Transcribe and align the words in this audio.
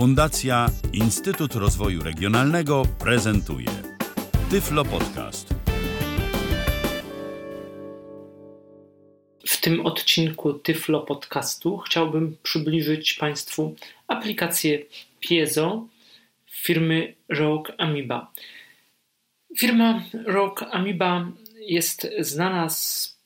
Fundacja 0.00 0.66
Instytut 0.92 1.54
Rozwoju 1.54 2.02
Regionalnego 2.02 2.82
prezentuje 2.98 3.66
Tyflo 4.50 4.84
Podcast. 4.84 5.54
W 9.46 9.60
tym 9.60 9.86
odcinku 9.86 10.52
Tyflo 10.54 11.00
Podcastu 11.00 11.78
chciałbym 11.78 12.36
przybliżyć 12.42 13.14
Państwu 13.14 13.74
aplikację 14.06 14.78
Piezo 15.20 15.86
firmy 16.50 17.14
Rogue 17.28 17.72
Amoeba. 17.78 18.32
Firma 19.58 20.04
Rogue 20.26 20.64
Amoeba 20.70 21.32
jest 21.58 22.10
znana 22.18 22.68
z 22.68 23.16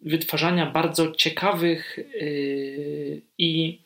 wytwarzania 0.00 0.70
bardzo 0.70 1.12
ciekawych 1.12 1.98
yy, 2.20 3.22
i 3.38 3.81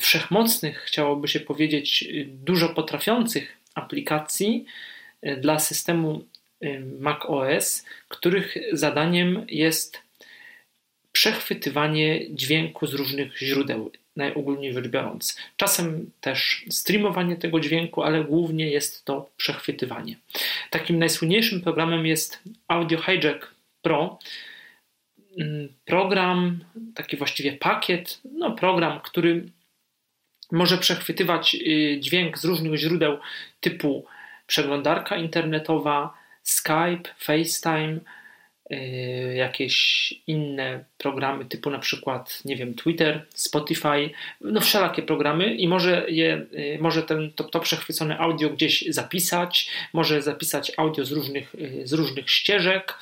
wszechmocnych, 0.00 0.78
chciałoby 0.78 1.28
się 1.28 1.40
powiedzieć, 1.40 2.08
dużo 2.26 2.68
potrafiących 2.68 3.56
aplikacji 3.74 4.64
yy, 5.22 5.36
dla 5.36 5.58
systemu 5.58 6.24
yy, 6.60 6.80
macOS, 7.00 7.84
których 8.08 8.56
zadaniem 8.72 9.46
jest 9.48 9.98
przechwytywanie 11.12 12.20
dźwięku 12.30 12.86
z 12.86 12.94
różnych 12.94 13.38
źródeł, 13.38 13.92
najogólniej 14.16 14.72
rzecz 14.72 14.88
biorąc. 14.88 15.38
Czasem 15.56 16.10
też 16.20 16.64
streamowanie 16.70 17.36
tego 17.36 17.60
dźwięku, 17.60 18.02
ale 18.02 18.24
głównie 18.24 18.70
jest 18.70 19.04
to 19.04 19.30
przechwytywanie. 19.36 20.16
Takim 20.70 20.98
najsłynniejszym 20.98 21.60
programem 21.60 22.06
jest 22.06 22.42
Audio 22.68 22.98
Hijack 23.02 23.54
Pro. 23.82 24.18
Mm, 25.38 25.68
program, 25.84 26.64
taki 26.94 27.16
właściwie 27.16 27.52
pakiet, 27.52 28.20
no 28.32 28.52
program, 28.52 29.00
który 29.00 29.48
może 30.52 30.78
przechwytywać 30.78 31.54
y, 31.54 31.98
dźwięk 32.00 32.38
z 32.38 32.44
różnych 32.44 32.76
źródeł 32.76 33.18
typu 33.60 34.06
przeglądarka 34.46 35.16
internetowa, 35.16 36.14
Skype, 36.42 37.02
FaceTime, 37.18 38.00
jakieś 39.34 40.14
inne 40.26 40.84
programy 40.98 41.44
typu 41.44 41.70
na 41.70 41.78
przykład, 41.78 42.42
nie 42.44 42.56
wiem, 42.56 42.74
Twitter, 42.74 43.26
Spotify, 43.34 44.10
no 44.40 44.60
wszelakie 44.60 45.02
programy 45.02 45.54
i 45.54 45.68
może 45.68 46.04
je, 46.08 46.46
y, 46.52 46.78
może 46.80 47.02
ten, 47.02 47.32
to, 47.32 47.44
to 47.44 47.60
przechwycone 47.60 48.18
audio 48.18 48.50
gdzieś 48.50 48.84
zapisać, 48.88 49.70
może 49.92 50.22
zapisać 50.22 50.72
audio 50.76 51.04
z 51.04 51.12
różnych, 51.12 51.54
y, 51.54 51.82
z 51.84 51.92
różnych 51.92 52.30
ścieżek, 52.30 52.98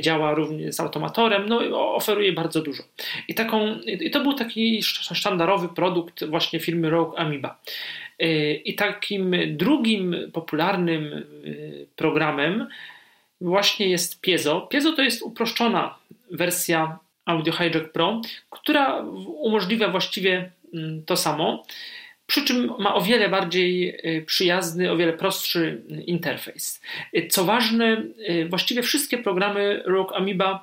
działa 0.00 0.34
również 0.34 0.74
z 0.74 0.80
automatorem, 0.80 1.48
no 1.48 1.94
oferuje 1.94 2.32
bardzo 2.32 2.62
dużo. 2.62 2.82
I, 3.28 3.34
taką, 3.34 3.78
i 3.80 4.10
to 4.10 4.20
był 4.20 4.34
taki 4.34 4.82
sztandarowy 4.82 5.68
produkt 5.68 6.24
właśnie 6.24 6.60
firmy 6.60 6.90
Rogue 6.90 7.16
Amoeba. 7.16 7.60
I 8.64 8.74
takim 8.74 9.36
drugim 9.56 10.16
popularnym 10.32 11.26
programem 11.96 12.66
właśnie 13.40 13.88
jest 13.88 14.20
Piezo. 14.20 14.60
Piezo 14.60 14.92
to 14.92 15.02
jest 15.02 15.22
uproszczona 15.22 15.98
wersja 16.30 16.98
Audio 17.24 17.52
Hijack 17.52 17.92
Pro, 17.92 18.20
która 18.50 19.00
umożliwia 19.26 19.88
właściwie 19.88 20.50
mm, 20.74 21.02
to 21.04 21.16
samo 21.16 21.64
przy 22.26 22.44
czym 22.44 22.72
ma 22.78 22.94
o 22.94 23.00
wiele 23.00 23.28
bardziej 23.28 23.88
y, 23.88 24.24
przyjazny, 24.26 24.92
o 24.92 24.96
wiele 24.96 25.12
prostszy 25.12 25.82
interfejs. 26.06 26.82
Y, 27.16 27.28
co 27.28 27.44
ważne, 27.44 28.02
y, 28.30 28.46
właściwie 28.48 28.82
wszystkie 28.82 29.18
programy 29.18 29.82
Rogue 29.84 30.14
Amoeba 30.14 30.62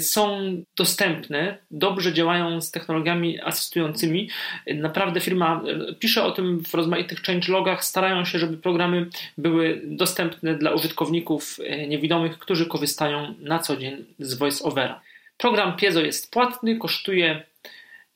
są 0.00 0.38
dostępne, 0.76 1.58
dobrze 1.70 2.12
działają 2.12 2.60
z 2.60 2.70
technologiami 2.70 3.40
asystującymi. 3.40 4.30
Naprawdę 4.74 5.20
firma 5.20 5.62
pisze 5.98 6.24
o 6.24 6.30
tym 6.30 6.64
w 6.64 6.74
rozmaitych 6.74 7.22
changelogach, 7.22 7.84
starają 7.84 8.24
się, 8.24 8.38
żeby 8.38 8.56
programy 8.56 9.06
były 9.38 9.80
dostępne 9.84 10.54
dla 10.54 10.70
użytkowników 10.70 11.58
niewidomych, 11.88 12.38
którzy 12.38 12.66
korzystają 12.66 13.34
na 13.38 13.58
co 13.58 13.76
dzień 13.76 14.04
z 14.18 14.34
VoiceOvera. 14.34 15.00
Program 15.38 15.76
Piezo 15.76 16.00
jest 16.00 16.32
płatny, 16.32 16.76
kosztuje 16.76 17.42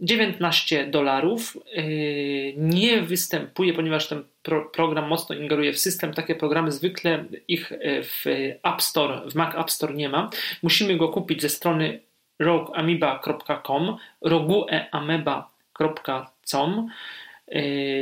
19 0.00 0.86
dolarów. 0.86 1.56
Yy, 1.72 2.54
nie 2.56 3.02
występuje, 3.02 3.74
ponieważ 3.74 4.08
ten 4.08 4.24
pro, 4.42 4.64
program 4.64 5.08
mocno 5.08 5.34
ingeruje 5.34 5.72
w 5.72 5.78
system. 5.78 6.14
Takie 6.14 6.34
programy 6.34 6.72
zwykle 6.72 7.24
ich 7.48 7.70
yy, 7.70 8.02
w 8.02 8.24
App 8.62 8.82
Store, 8.82 9.30
w 9.30 9.34
Mac 9.34 9.54
App 9.54 9.70
Store 9.70 9.94
nie 9.94 10.08
ma. 10.08 10.30
Musimy 10.62 10.96
go 10.96 11.08
kupić 11.08 11.42
ze 11.42 11.48
strony 11.48 12.00
rogueameba.com, 12.38 13.96
rogueameba.com 14.20 16.88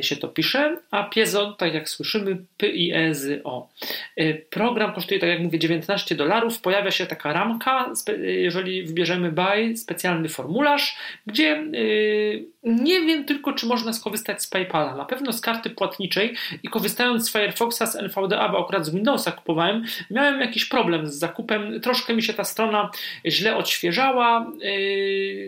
się 0.00 0.16
to 0.16 0.28
pisze, 0.28 0.76
a 0.90 1.02
piezo, 1.02 1.52
tak 1.52 1.74
jak 1.74 1.88
słyszymy, 1.88 2.36
p 2.56 2.66
i 2.68 2.92
e 2.92 3.14
z 3.14 3.40
o. 3.44 3.68
E, 4.16 4.34
program 4.34 4.92
kosztuje, 4.92 5.20
tak 5.20 5.28
jak 5.28 5.40
mówię, 5.40 5.58
19 5.58 6.14
dolarów. 6.14 6.60
Pojawia 6.60 6.90
się 6.90 7.06
taka 7.06 7.32
ramka, 7.32 7.92
jeżeli 8.22 8.82
wybierzemy 8.82 9.32
buy, 9.32 9.76
specjalny 9.76 10.28
formularz, 10.28 10.96
gdzie 11.26 11.64
nie 12.64 13.00
wiem 13.00 13.24
tylko, 13.24 13.52
czy 13.52 13.66
można 13.66 13.92
skorzystać 13.92 14.42
z 14.42 14.46
PayPala. 14.46 14.96
Na 14.96 15.04
pewno 15.04 15.32
z 15.32 15.40
karty 15.40 15.70
płatniczej 15.70 16.34
i 16.62 16.68
korzystając 16.68 17.28
z 17.28 17.32
Firefoxa, 17.32 17.86
z 17.86 17.96
NVDA, 17.96 18.48
bo 18.48 18.64
akurat 18.64 18.86
z 18.86 18.90
Windowsa 18.90 19.32
kupowałem, 19.32 19.84
miałem 20.10 20.40
jakiś 20.40 20.64
problem 20.64 21.06
z 21.06 21.14
zakupem. 21.14 21.80
Troszkę 21.80 22.14
mi 22.14 22.22
się 22.22 22.34
ta 22.34 22.44
strona 22.44 22.90
źle 23.26 23.56
odświeżała. 23.56 24.52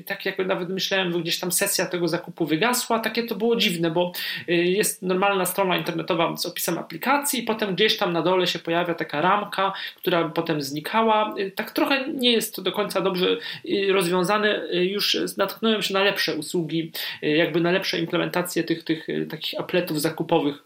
Tak 0.06 0.26
jak 0.26 0.38
nawet 0.38 0.68
myślałem, 0.68 1.22
gdzieś 1.22 1.38
tam 1.38 1.52
sesja 1.52 1.86
tego 1.86 2.08
zakupu 2.08 2.46
wygasła. 2.46 2.98
Takie 2.98 3.22
to 3.22 3.34
było 3.34 3.56
dziwne 3.56 3.85
dziwne, 3.86 3.90
bo 3.90 4.12
y, 4.48 4.54
jest 4.54 5.02
normalna 5.02 5.46
strona 5.46 5.76
internetowa 5.76 6.36
z 6.36 6.46
opisem 6.46 6.78
aplikacji, 6.78 7.42
potem 7.42 7.74
gdzieś 7.74 7.96
tam 7.96 8.12
na 8.12 8.22
dole 8.22 8.46
się 8.46 8.58
pojawia 8.58 8.94
taka 8.94 9.20
ramka, 9.20 9.72
która 9.96 10.28
potem 10.28 10.62
znikała. 10.62 11.34
Y, 11.38 11.50
tak 11.50 11.70
trochę 11.70 12.08
nie 12.08 12.32
jest 12.32 12.54
to 12.54 12.62
do 12.62 12.72
końca 12.72 13.00
dobrze 13.00 13.36
y, 13.64 13.92
rozwiązane. 13.92 14.62
Już 14.72 15.16
natknąłem 15.36 15.82
się 15.82 15.94
na 15.94 16.02
lepsze 16.02 16.34
usługi, 16.34 16.92
jakby 17.22 17.60
na 17.60 17.70
lepsze 17.70 17.98
implementacje 17.98 18.64
tych, 18.64 18.84
tych 18.84 19.06
takich 19.30 19.60
apletów 19.60 20.00
zakupowych. 20.00 20.64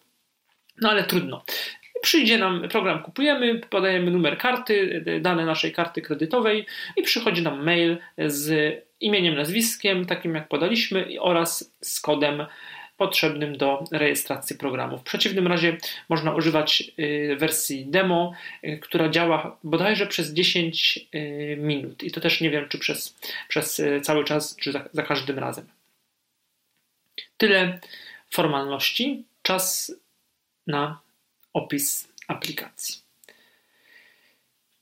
No 0.80 0.90
ale 0.90 1.04
trudno. 1.04 1.44
Przyjdzie 2.02 2.38
nam 2.38 2.68
program, 2.68 3.02
kupujemy, 3.02 3.60
podajemy 3.70 4.10
numer 4.10 4.38
karty, 4.38 5.04
dane 5.20 5.44
naszej 5.44 5.72
karty 5.72 6.02
kredytowej 6.02 6.66
i 6.96 7.02
przychodzi 7.02 7.42
nam 7.42 7.64
mail 7.64 7.98
z 8.18 8.74
imieniem, 9.00 9.34
nazwiskiem, 9.34 10.06
takim 10.06 10.34
jak 10.34 10.48
podaliśmy, 10.48 11.06
oraz 11.20 11.74
z 11.80 12.00
kodem 12.00 12.46
potrzebnym 13.00 13.56
do 13.56 13.84
rejestracji 13.90 14.56
programu. 14.56 14.98
W 14.98 15.02
przeciwnym 15.02 15.46
razie 15.46 15.76
można 16.08 16.34
używać 16.34 16.92
y, 16.98 17.36
wersji 17.38 17.86
demo, 17.86 18.32
y, 18.64 18.78
która 18.78 19.08
działa 19.08 19.58
bodajże 19.64 20.06
przez 20.06 20.32
10 20.32 20.98
y, 21.14 21.56
minut 21.60 22.02
i 22.02 22.10
to 22.10 22.20
też 22.20 22.40
nie 22.40 22.50
wiem, 22.50 22.68
czy 22.68 22.78
przez, 22.78 23.18
przez 23.48 23.82
cały 24.02 24.24
czas, 24.24 24.56
czy 24.56 24.72
za, 24.72 24.88
za 24.92 25.02
każdym 25.02 25.38
razem. 25.38 25.66
Tyle 27.36 27.78
formalności. 28.30 29.24
Czas 29.42 29.92
na 30.66 31.00
opis 31.52 32.08
aplikacji. 32.28 33.00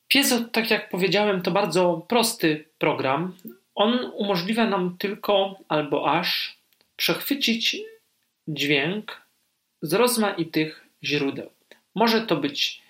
Piezo, 0.09 0.41
tak 0.41 0.71
jak 0.71 0.89
powiedziałem, 0.89 1.43
to 1.43 1.51
bardzo 1.51 2.07
prosty 2.09 2.65
program. 2.79 3.37
On 3.75 4.13
umożliwia 4.15 4.67
nam 4.67 4.97
tylko 4.99 5.59
albo 5.69 6.11
aż 6.11 6.59
przechwycić 6.97 7.77
dźwięk 8.49 9.23
z 9.83 9.93
rozmaitych 9.95 10.87
źródeł. 11.05 11.51
Może 11.95 12.21
to 12.23 12.37
być 12.37 12.83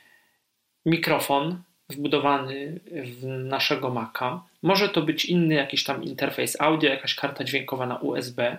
mikrofon 0.87 1.63
wbudowany 1.89 2.81
w 3.05 3.27
naszego 3.27 3.91
Maca, 3.91 4.43
może 4.63 4.89
to 4.89 5.03
być 5.03 5.25
inny 5.25 5.55
jakiś 5.55 5.85
tam 5.85 6.05
interfejs 6.05 6.61
audio, 6.61 6.91
jakaś 6.91 7.15
karta 7.15 7.45
dźwiękowa 7.45 7.87
na 7.87 7.97
USB, 7.97 8.59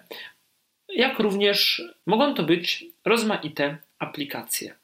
jak 0.96 1.20
również 1.20 1.82
mogą 2.06 2.34
to 2.34 2.44
być 2.44 2.86
rozmaite 3.06 3.78
aplikacje. 4.00 4.76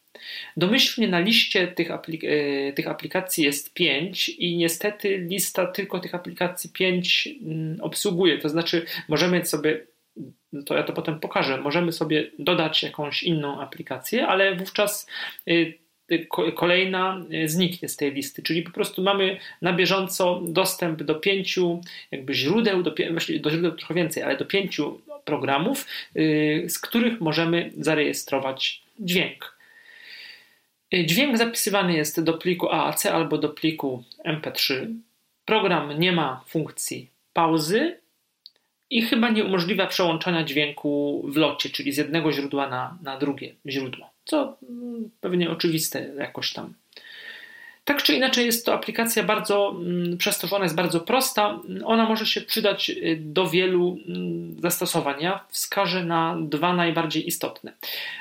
Domyślnie 0.57 1.07
na 1.07 1.19
liście 1.19 1.68
tych, 1.68 1.92
aplik 1.92 2.24
e, 2.24 2.74
tych, 2.74 2.88
aplikacji 2.88 3.44
jest 3.44 3.74
5 3.74 4.30
i 4.30 4.57
niestety 4.57 5.18
lista 5.18 5.68
tylko 5.68 6.00
tych 6.00 6.16
aplikacji 6.16 6.69
5 6.69 7.30
mm, 7.42 7.81
obsługuje. 7.81 8.38
To 8.38 8.50
znaczy, 8.50 8.86
możemy 9.07 9.45
sobie 9.45 9.86
to 10.65 10.75
ja 10.75 10.83
to 10.83 10.94
potem 10.94 11.19
pokażę. 11.19 11.57
Możemy 11.57 11.91
sobie 11.91 12.31
dodać 12.39 12.83
jakąś 12.83 13.23
inną 13.23 13.62
aplikację, 13.62 14.27
ale 14.27 14.56
wówczas 14.56 15.07
y, 15.47 15.73
y, 16.12 16.27
kolejna 16.56 17.25
y, 17.33 17.50
zniknie 17.50 17.89
z 17.89 17.97
tej 17.97 18.12
listy, 18.12 18.44
czyli 18.44 18.63
po 18.63 18.71
prostu 18.71 19.01
mamy 19.01 19.39
na 19.62 19.73
bieżąco 19.73 20.41
dostęp 20.47 21.03
do 21.03 21.15
pięciu 21.15 21.81
jakby 22.12 22.33
źródeł, 22.33 22.83
do, 22.83 22.95
do 23.39 23.50
źródeł 23.51 23.71
trochę 23.71 23.94
więcej, 23.94 24.23
ale 24.23 24.38
do 24.38 24.45
pięciu 24.45 25.01
programów, 25.25 25.88
z 26.67 26.79
których 26.79 27.21
możemy 27.21 27.71
zarejestrować 27.77 28.83
dźwięk. 29.00 29.57
Dźwięk 31.06 31.38
zapisywany 31.38 31.94
jest 31.94 32.23
do 32.23 32.33
pliku 32.33 32.69
AAC 32.69 33.06
albo 33.06 33.38
do 33.38 33.50
pliku 33.50 34.03
MP3. 34.25 34.88
Program 35.45 36.00
nie 36.00 36.12
ma 36.12 36.44
funkcji 36.47 37.09
pauzy, 37.33 37.97
i 38.90 39.02
chyba 39.02 39.30
nie 39.30 39.46
umożliwia 39.46 39.88
przełączania 39.88 40.44
dźwięku 40.44 41.24
w 41.28 41.38
locie, 41.38 41.70
czyli 41.70 41.92
z 41.92 41.98
jednego 41.98 42.32
źródła 42.32 42.70
na, 42.70 42.98
na 43.04 43.18
drugie 43.18 43.56
źródło, 43.68 44.10
co 44.26 44.58
mm, 44.70 45.10
pewnie 45.22 45.52
oczywiste 45.52 46.14
jakoś 46.18 46.54
tam. 46.54 46.74
Tak 47.86 48.04
czy 48.04 48.14
inaczej 48.14 48.46
jest 48.46 48.66
to 48.66 48.74
aplikacja 48.74 49.24
bardzo, 49.24 49.76
mm, 49.82 50.18
przez 50.18 50.40
to, 50.40 50.48
że 50.48 50.56
ona 50.56 50.66
jest 50.66 50.76
bardzo 50.76 51.00
prosta, 51.00 51.60
ona 51.84 52.10
może 52.10 52.26
się 52.26 52.42
przydać 52.42 52.90
y, 52.90 53.18
do 53.20 53.48
wielu 53.48 53.98
mm, 54.08 54.56
zastosowań. 54.62 55.16
Ja 55.20 55.46
wskażę 55.50 56.04
na 56.04 56.38
dwa 56.42 56.74
najbardziej 56.74 57.28
istotne, 57.28 57.74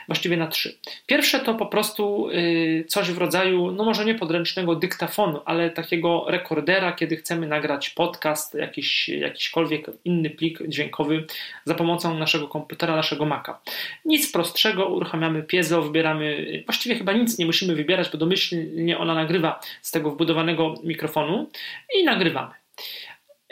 właściwie 0.08 0.36
na 0.36 0.46
trzy. 0.46 0.78
Pierwsze 1.06 1.40
to 1.40 1.54
po 1.54 1.66
prostu 1.66 2.28
y, 2.30 2.84
coś 2.88 3.10
w 3.10 3.18
rodzaju, 3.18 3.70
no 3.72 3.84
może 3.84 4.04
nie 4.04 4.14
podręcznego 4.14 4.74
dyktafonu, 4.74 5.40
ale 5.44 5.70
takiego 5.70 6.24
rekordera, 6.28 6.92
kiedy 6.92 7.16
chcemy 7.16 7.46
nagrać 7.46 7.90
podcast, 7.90 8.54
jakiś, 8.54 9.08
jakiśkolwiek 9.08 9.86
inny 10.04 10.30
plik 10.30 10.58
dźwiękowy 10.68 11.24
za 11.64 11.74
pomocą 11.74 12.18
naszego 12.18 12.48
komputera, 12.48 12.96
naszego 12.96 13.24
Maca. 13.24 13.60
Nic 14.04 14.32
prostszego, 14.32 14.86
uruchamiamy 14.86 15.42
piezo, 15.42 15.82
wybieramy, 15.82 16.24
y, 16.24 16.62
właściwie 16.66 16.94
chyba 16.94 17.12
nic 17.12 17.38
nie 17.38 17.46
musimy 17.46 17.74
wybierać, 17.74 18.08
bo 18.10 18.18
domyślnie 18.18 18.98
ona 18.98 19.14
nagrywa 19.14 19.53
z 19.82 19.90
tego 19.90 20.10
wbudowanego 20.10 20.74
mikrofonu 20.84 21.50
i 21.94 22.04
nagrywamy. 22.04 22.54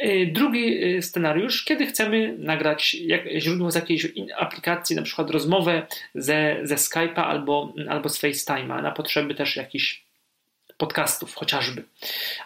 Y, 0.04 0.30
drugi 0.32 0.84
y, 0.84 1.02
scenariusz, 1.02 1.64
kiedy 1.64 1.86
chcemy 1.86 2.34
nagrać 2.38 2.96
źródło 3.38 3.70
z 3.70 3.74
jakiejś 3.74 4.06
aplikacji, 4.36 4.96
na 4.96 5.02
przykład 5.02 5.30
rozmowę 5.30 5.86
ze, 6.14 6.56
ze 6.62 6.74
Skype'a 6.74 7.20
albo, 7.20 7.74
albo 7.88 8.08
z 8.08 8.22
FaceTime'a 8.22 8.82
na 8.82 8.90
potrzeby 8.90 9.34
też 9.34 9.56
jakichś 9.56 10.04
podcastów 10.76 11.34
chociażby, 11.34 11.82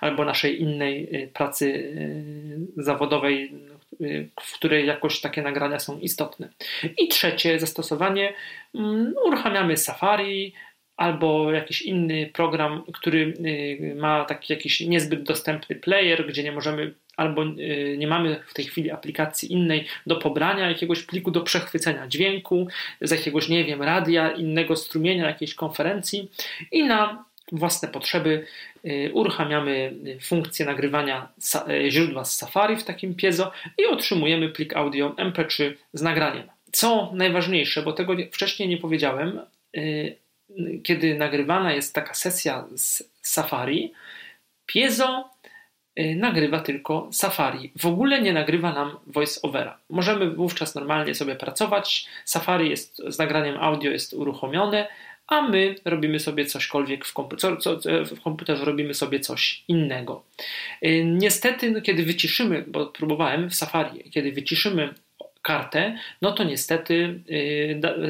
albo 0.00 0.24
naszej 0.24 0.60
innej 0.62 1.22
y, 1.22 1.28
pracy 1.34 1.92
zawodowej, 2.76 3.52
w 4.40 4.52
której 4.52 4.86
jakoś 4.86 5.20
takie 5.20 5.42
nagrania 5.42 5.78
są 5.78 5.98
istotne. 5.98 6.48
I 6.98 7.08
trzecie 7.08 7.58
zastosowanie, 7.58 8.34
mm, 8.74 9.14
uruchamiamy 9.24 9.76
Safari, 9.76 10.52
albo 10.96 11.52
jakiś 11.52 11.82
inny 11.82 12.30
program, 12.32 12.82
który 12.92 13.34
y, 13.46 13.94
ma 13.94 14.24
taki 14.24 14.52
jakiś 14.52 14.80
niezbyt 14.80 15.22
dostępny 15.22 15.76
player, 15.76 16.26
gdzie 16.26 16.42
nie 16.42 16.52
możemy 16.52 16.94
albo 17.16 17.42
y, 17.44 17.96
nie 17.98 18.06
mamy 18.06 18.42
w 18.46 18.54
tej 18.54 18.64
chwili 18.64 18.90
aplikacji 18.90 19.52
innej 19.52 19.86
do 20.06 20.16
pobrania 20.16 20.68
jakiegoś 20.68 21.02
pliku, 21.02 21.30
do 21.30 21.40
przechwycenia 21.40 22.06
dźwięku 22.06 22.68
z 23.00 23.10
jakiegoś, 23.10 23.48
nie 23.48 23.64
wiem, 23.64 23.82
radia, 23.82 24.30
innego 24.30 24.76
strumienia, 24.76 25.26
jakiejś 25.26 25.54
konferencji 25.54 26.30
i 26.72 26.84
na 26.84 27.24
własne 27.52 27.88
potrzeby 27.88 28.46
y, 28.84 29.10
uruchamiamy 29.12 29.92
funkcję 30.20 30.66
nagrywania 30.66 31.28
źródła 31.88 32.24
z 32.24 32.36
Safari 32.36 32.76
w 32.76 32.84
takim 32.84 33.14
piezo 33.14 33.52
i 33.78 33.86
otrzymujemy 33.86 34.48
plik 34.48 34.76
audio 34.76 35.08
MP3 35.08 35.72
z 35.92 36.02
nagraniem. 36.02 36.48
Co 36.72 37.12
najważniejsze, 37.14 37.82
bo 37.82 37.92
tego 37.92 38.16
wcześniej 38.32 38.68
nie 38.68 38.76
powiedziałem, 38.76 39.40
kiedy 40.82 41.14
nagrywana 41.14 41.72
jest 41.72 41.94
taka 41.94 42.14
sesja 42.14 42.64
z 42.74 43.10
Safari, 43.22 43.92
Piezo 44.66 45.30
y, 46.00 46.16
nagrywa 46.16 46.60
tylko 46.60 47.08
Safari. 47.12 47.72
W 47.76 47.86
ogóle 47.86 48.22
nie 48.22 48.32
nagrywa 48.32 48.72
nam 48.72 48.96
voice-overa. 49.06 49.78
Możemy 49.90 50.30
wówczas 50.30 50.74
normalnie 50.74 51.14
sobie 51.14 51.36
pracować. 51.36 52.06
Safari 52.24 52.70
jest, 52.70 53.02
z 53.08 53.18
nagraniem 53.18 53.56
audio 53.60 53.90
jest 53.90 54.12
uruchomione, 54.12 54.88
a 55.26 55.42
my 55.42 55.74
robimy 55.84 56.20
sobie 56.20 56.44
cośkolwiek 56.44 57.04
w, 57.04 57.14
co, 57.38 57.78
w 58.16 58.20
komputerze, 58.22 58.64
robimy 58.64 58.94
sobie 58.94 59.20
coś 59.20 59.64
innego. 59.68 60.24
Y, 60.84 61.04
niestety, 61.04 61.70
no, 61.70 61.80
kiedy 61.80 62.02
wyciszymy, 62.02 62.64
bo 62.66 62.86
próbowałem 62.86 63.50
w 63.50 63.54
Safari, 63.54 64.10
kiedy 64.10 64.32
wyciszymy 64.32 64.94
kartę, 65.46 65.98
no 66.22 66.32
to 66.32 66.44
niestety 66.44 67.20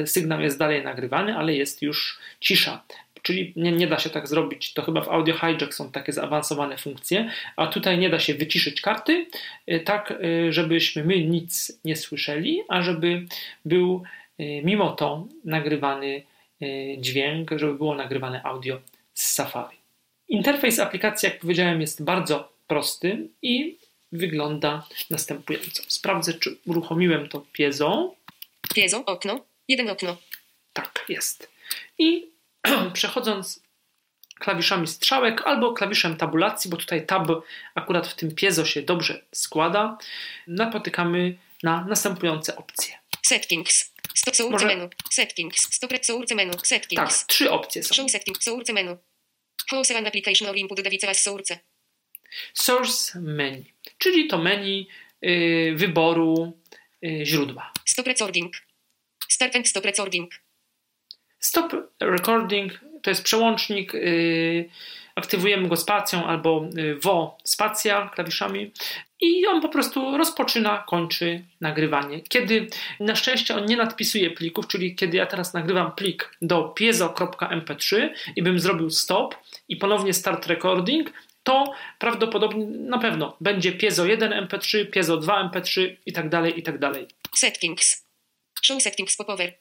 y, 0.01 0.07
sygnał 0.07 0.41
jest 0.41 0.59
dalej 0.59 0.83
nagrywany, 0.83 1.37
ale 1.37 1.55
jest 1.55 1.81
już 1.81 2.19
cisza. 2.41 2.83
Czyli 3.21 3.53
nie, 3.55 3.71
nie 3.71 3.87
da 3.87 3.99
się 3.99 4.09
tak 4.09 4.27
zrobić. 4.27 4.73
To 4.73 4.81
chyba 4.81 5.01
w 5.01 5.09
Audio 5.09 5.35
Hijack 5.35 5.73
są 5.73 5.91
takie 5.91 6.13
zaawansowane 6.13 6.77
funkcje, 6.77 7.29
a 7.55 7.67
tutaj 7.67 7.97
nie 7.97 8.09
da 8.09 8.19
się 8.19 8.33
wyciszyć 8.33 8.81
karty, 8.81 9.25
y, 9.71 9.79
tak 9.79 10.11
y, 10.11 10.53
żebyśmy 10.53 11.03
my 11.03 11.23
nic 11.23 11.79
nie 11.85 11.95
słyszeli, 11.95 12.61
a 12.67 12.81
żeby 12.81 13.25
był 13.65 14.03
mimo 14.63 14.91
to 14.91 15.27
nagrywany 15.45 16.23
dźwięk, 16.97 17.51
żeby 17.55 17.73
było 17.73 17.95
nagrywane 17.95 18.43
audio 18.43 18.79
z 19.13 19.33
Safari. 19.33 19.77
Interfejs 20.27 20.79
aplikacji, 20.79 21.29
jak 21.29 21.39
powiedziałem, 21.39 21.81
jest 21.81 22.03
bardzo 22.03 22.49
prosty 22.67 23.27
i 23.41 23.77
wygląda 24.11 24.87
następująco. 25.09 25.83
Sprawdzę, 25.87 26.33
czy 26.33 26.57
uruchomiłem 26.65 27.29
to 27.29 27.45
piezo. 27.51 28.15
Piezo, 28.75 29.05
okno, 29.05 29.45
jeden 29.67 29.89
okno. 29.89 30.17
Tak, 30.73 31.05
jest. 31.09 31.49
I 31.97 32.31
przechodząc 32.93 33.61
klawiszami 34.39 34.87
strzałek 34.87 35.41
albo 35.47 35.73
klawiszem 35.73 36.17
tabulacji, 36.17 36.69
bo 36.69 36.77
tutaj 36.77 37.05
tab 37.05 37.27
akurat 37.75 38.07
w 38.07 38.15
tym 38.15 38.35
piezo 38.35 38.65
się 38.65 38.81
dobrze 38.81 39.25
składa, 39.31 39.97
napotykamy 40.47 41.37
na 41.63 41.85
następujące 41.85 42.55
opcje. 42.55 42.99
Settings. 43.25 43.93
Source 44.15 44.49
Może... 44.49 44.65
menu. 44.65 44.89
Settings. 45.11 45.79
Source 46.01 46.35
menu. 46.35 46.53
Settings. 46.63 47.19
Tak, 47.19 47.27
trzy 47.27 47.51
opcje 47.51 47.83
są. 47.83 47.95
Show 47.95 48.11
settings. 48.11 48.43
Source 48.43 48.73
menu. 48.73 48.97
House 49.69 49.91
and 49.91 50.07
application 50.07 50.49
or 50.49 50.55
input 50.55 50.81
device 50.81 51.13
source. 51.13 51.59
Source 52.53 53.19
menu, 53.19 53.65
czyli 53.97 54.27
to 54.27 54.37
menu 54.37 54.87
y, 55.23 55.73
wyboru 55.75 56.53
y, 57.05 57.25
źródła. 57.25 57.71
Stop 57.85 58.07
recording. 58.07 58.53
Start 59.29 59.55
and 59.55 59.67
stop 59.67 59.85
recording. 59.85 60.31
Stop 61.39 61.73
recording 61.99 62.79
to 63.03 63.09
jest 63.09 63.23
przełącznik. 63.23 63.95
Y, 63.95 64.69
aktywujemy 65.15 65.67
go 65.67 65.77
spacją 65.77 66.25
albo 66.25 66.69
wo 67.01 67.37
spacja 67.43 68.09
klawiszami 68.15 68.71
i 69.21 69.47
on 69.47 69.61
po 69.61 69.69
prostu 69.69 70.17
rozpoczyna, 70.17 70.83
kończy 70.87 71.43
nagrywanie. 71.61 72.21
Kiedy 72.21 72.67
na 72.99 73.15
szczęście 73.15 73.55
on 73.55 73.65
nie 73.65 73.77
nadpisuje 73.77 74.31
plików, 74.31 74.67
czyli 74.67 74.95
kiedy 74.95 75.17
ja 75.17 75.25
teraz 75.25 75.53
nagrywam 75.53 75.91
plik 75.91 76.37
do 76.41 76.63
piezo.mp3 76.63 78.09
i 78.35 78.43
bym 78.43 78.59
zrobił 78.59 78.89
stop 78.89 79.35
i 79.69 79.75
ponownie 79.75 80.13
start 80.13 80.47
recording, 80.47 81.13
to 81.47 81.73
prawdopodobnie 81.99 82.65
na 82.65 82.97
pewno 82.97 83.37
będzie 83.41 83.71
piezo 83.71 84.05
1 84.05 84.47
MP3, 84.47 84.85
piezo 84.85 85.17
2 85.17 85.49
MP3 85.49 85.95
i 86.05 86.13
tak 86.13 86.29
dalej, 86.29 86.59
i 86.59 86.63
tak 86.63 86.79
dalej. 86.79 87.07
Settings. 87.35 88.05
Show 88.61 88.81
settings 88.81 89.17
popover. 89.17 89.53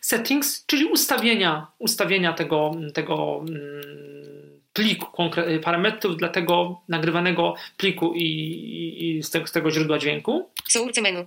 Settings, 0.00 0.66
czyli 0.66 0.84
ustawienia, 0.84 1.66
ustawienia 1.78 2.32
tego, 2.32 2.70
tego 2.94 3.44
mm, 3.48 4.60
pliku, 4.72 5.30
parametrów 5.62 6.16
dla 6.16 6.28
tego 6.28 6.80
nagrywanego 6.88 7.54
pliku 7.76 8.14
i, 8.14 8.22
i, 8.22 9.16
i 9.16 9.22
z, 9.22 9.30
tego, 9.30 9.46
z, 9.46 9.52
tego, 9.52 9.70
źródła 9.70 9.98
dźwięku. 9.98 10.50
Source 10.68 11.00
menu. 11.00 11.26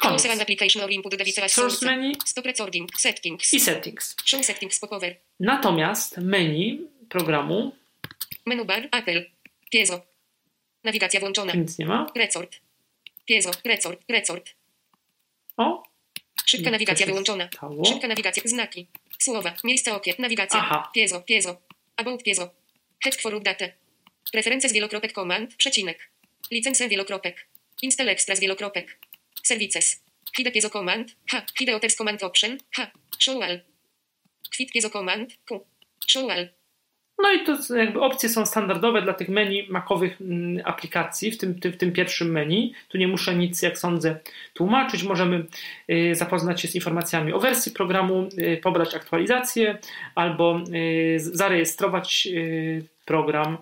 Koniec. 0.00 0.40
application 0.40 0.82
or 0.82 0.90
input 0.90 1.14
Source 1.46 1.86
menu. 1.86 2.12
Stop 2.24 2.46
recording. 2.46 2.90
Settings. 2.96 3.54
I 3.54 3.60
settings. 3.60 4.16
Show 4.24 4.44
settings 4.44 4.80
popover. 4.80 5.16
Natomiast 5.40 6.18
menu 6.18 6.88
programu 7.08 7.72
Menu 8.46 8.64
bar, 8.64 8.88
Apple. 8.92 9.30
Piezo. 9.70 10.06
Nawigacja 10.84 11.20
włączona. 11.20 11.54
Nic 11.54 11.78
nie 11.78 11.86
ma. 11.86 12.12
Resort. 12.16 12.60
Piezo, 13.24 13.50
resort, 13.64 14.00
resort. 14.08 14.50
O. 15.56 15.82
Szybka 16.46 16.70
nawigacja 16.70 17.06
wyłączona. 17.06 17.48
Stało. 17.56 17.84
Szybka 17.84 18.08
nawigacja, 18.08 18.42
znaki. 18.46 18.86
Słowa, 19.18 19.56
miejsce 19.64 19.94
okien, 19.94 20.14
nawigacja. 20.18 20.60
Aha. 20.60 20.90
Piezo, 20.94 21.20
piezo. 21.20 21.60
About 21.96 22.22
piezo. 22.22 22.50
Head 23.04 23.16
for 23.16 23.42
date. 23.42 23.72
Preferencje 24.32 24.68
z 24.68 24.72
wielokropek 24.72 25.12
command, 25.12 25.54
przecinek. 25.56 26.10
Licencje 26.50 26.88
wielokropek. 26.88 27.46
Install 27.82 28.08
extras 28.08 28.40
wielokropek. 28.40 28.98
Services. 29.42 30.02
Hide 30.36 30.50
piezo 30.50 30.70
command, 30.70 31.16
H. 31.26 31.46
Hide 31.58 31.76
others 31.76 31.96
command 31.96 32.22
option, 32.22 32.58
H. 32.78 32.90
Show 33.18 33.42
all. 33.42 33.60
Quit 34.56 34.72
piezo 34.72 34.90
command, 34.90 35.32
Q. 35.44 35.60
Show 36.06 36.30
all. 36.30 36.48
No 37.18 37.32
i 37.32 37.44
to 37.44 37.74
jakby 37.74 38.00
opcje 38.00 38.28
są 38.28 38.46
standardowe 38.46 39.02
dla 39.02 39.12
tych 39.12 39.28
menu 39.28 39.66
makowych 39.68 40.20
mm, 40.20 40.62
aplikacji, 40.64 41.30
w 41.30 41.38
tym, 41.38 41.54
w 41.54 41.76
tym 41.76 41.92
pierwszym 41.92 42.30
menu. 42.30 42.74
Tu 42.88 42.98
nie 42.98 43.08
muszę 43.08 43.34
nic, 43.34 43.62
jak 43.62 43.78
sądzę, 43.78 44.16
tłumaczyć. 44.54 45.02
Możemy 45.02 45.44
y, 45.90 46.14
zapoznać 46.14 46.60
się 46.60 46.68
z 46.68 46.74
informacjami 46.74 47.32
o 47.32 47.40
wersji 47.40 47.72
programu, 47.72 48.28
y, 48.38 48.60
pobrać 48.62 48.94
aktualizację 48.94 49.78
albo 50.14 50.60
y, 50.74 51.16
zarejestrować 51.20 52.28
program, 53.04 53.58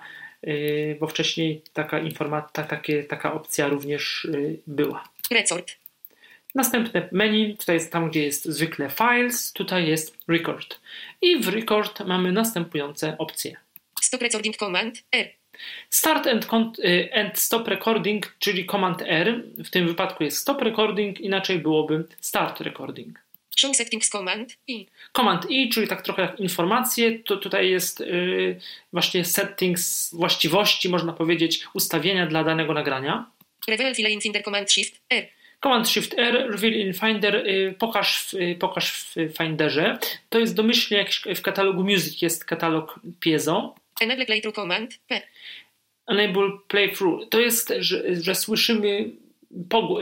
bo 1.00 1.06
wcześniej 1.06 1.62
taka, 1.72 2.00
informa- 2.00 2.42
ta, 2.52 2.62
takie, 2.62 3.04
taka 3.04 3.32
opcja 3.32 3.68
również 3.68 4.28
była. 4.66 5.04
Resort. 5.30 5.81
Następne 6.54 7.08
menu, 7.12 7.56
tutaj 7.56 7.76
jest 7.76 7.92
tam, 7.92 8.10
gdzie 8.10 8.22
jest 8.22 8.44
zwykle 8.44 8.90
Files, 8.90 9.52
tutaj 9.52 9.88
jest 9.88 10.18
Record. 10.28 10.80
I 11.22 11.38
w 11.38 11.48
Record 11.48 12.00
mamy 12.00 12.32
następujące 12.32 13.18
opcje. 13.18 13.56
Stop 14.02 14.22
Recording 14.22 14.56
Command 14.56 15.02
R. 15.12 15.28
Start 15.90 16.26
and, 16.26 16.46
y, 16.78 17.10
and 17.14 17.38
stop 17.38 17.68
recording, 17.68 18.36
czyli 18.38 18.66
command 18.66 19.02
R, 19.06 19.42
w 19.64 19.70
tym 19.70 19.86
wypadku 19.86 20.24
jest 20.24 20.38
stop 20.38 20.62
recording, 20.62 21.20
inaczej 21.20 21.58
byłoby 21.58 22.04
start 22.20 22.60
recording. 22.60 23.18
Show 23.56 23.76
settings 23.76 24.08
command 24.08 24.58
i. 24.66 24.86
Command 25.12 25.50
i, 25.50 25.68
czyli 25.68 25.88
tak 25.88 26.02
trochę 26.02 26.22
jak 26.22 26.40
informacje, 26.40 27.18
to 27.18 27.36
tutaj 27.36 27.70
jest 27.70 28.00
yy, 28.00 28.60
właśnie 28.92 29.24
settings, 29.24 30.14
właściwości, 30.14 30.88
można 30.88 31.12
powiedzieć, 31.12 31.64
ustawienia 31.74 32.26
dla 32.26 32.44
danego 32.44 32.74
nagrania. 32.74 33.30
Reveal 33.68 33.94
file 33.94 34.10
in 34.10 34.20
Finder 34.20 34.44
command 34.44 34.72
shift 34.72 35.00
R. 35.10 35.26
Command 35.62 35.88
Shift 35.88 36.18
R, 36.18 36.50
Reveal 36.50 36.74
in 36.74 36.92
Finder, 36.92 37.46
yy, 37.46 37.74
pokaż, 37.78 38.18
w, 38.18 38.32
yy, 38.32 38.54
pokaż 38.54 38.92
w 38.92 39.14
Finderze. 39.38 39.98
To 40.28 40.38
jest 40.38 40.54
domyślnie, 40.54 40.98
jak 40.98 41.36
w 41.36 41.42
katalogu 41.42 41.82
Music 41.82 42.22
jest 42.22 42.44
katalog 42.44 43.00
piezo. 43.20 43.74
Enable 44.00 44.26
playthrough 44.26 44.54
command 44.54 44.98
P. 45.08 45.22
Enable 46.06 46.50
playthrough. 46.68 47.28
To 47.28 47.40
jest, 47.40 47.72
że, 47.78 48.22
że 48.22 48.34
słyszymy 48.34 49.10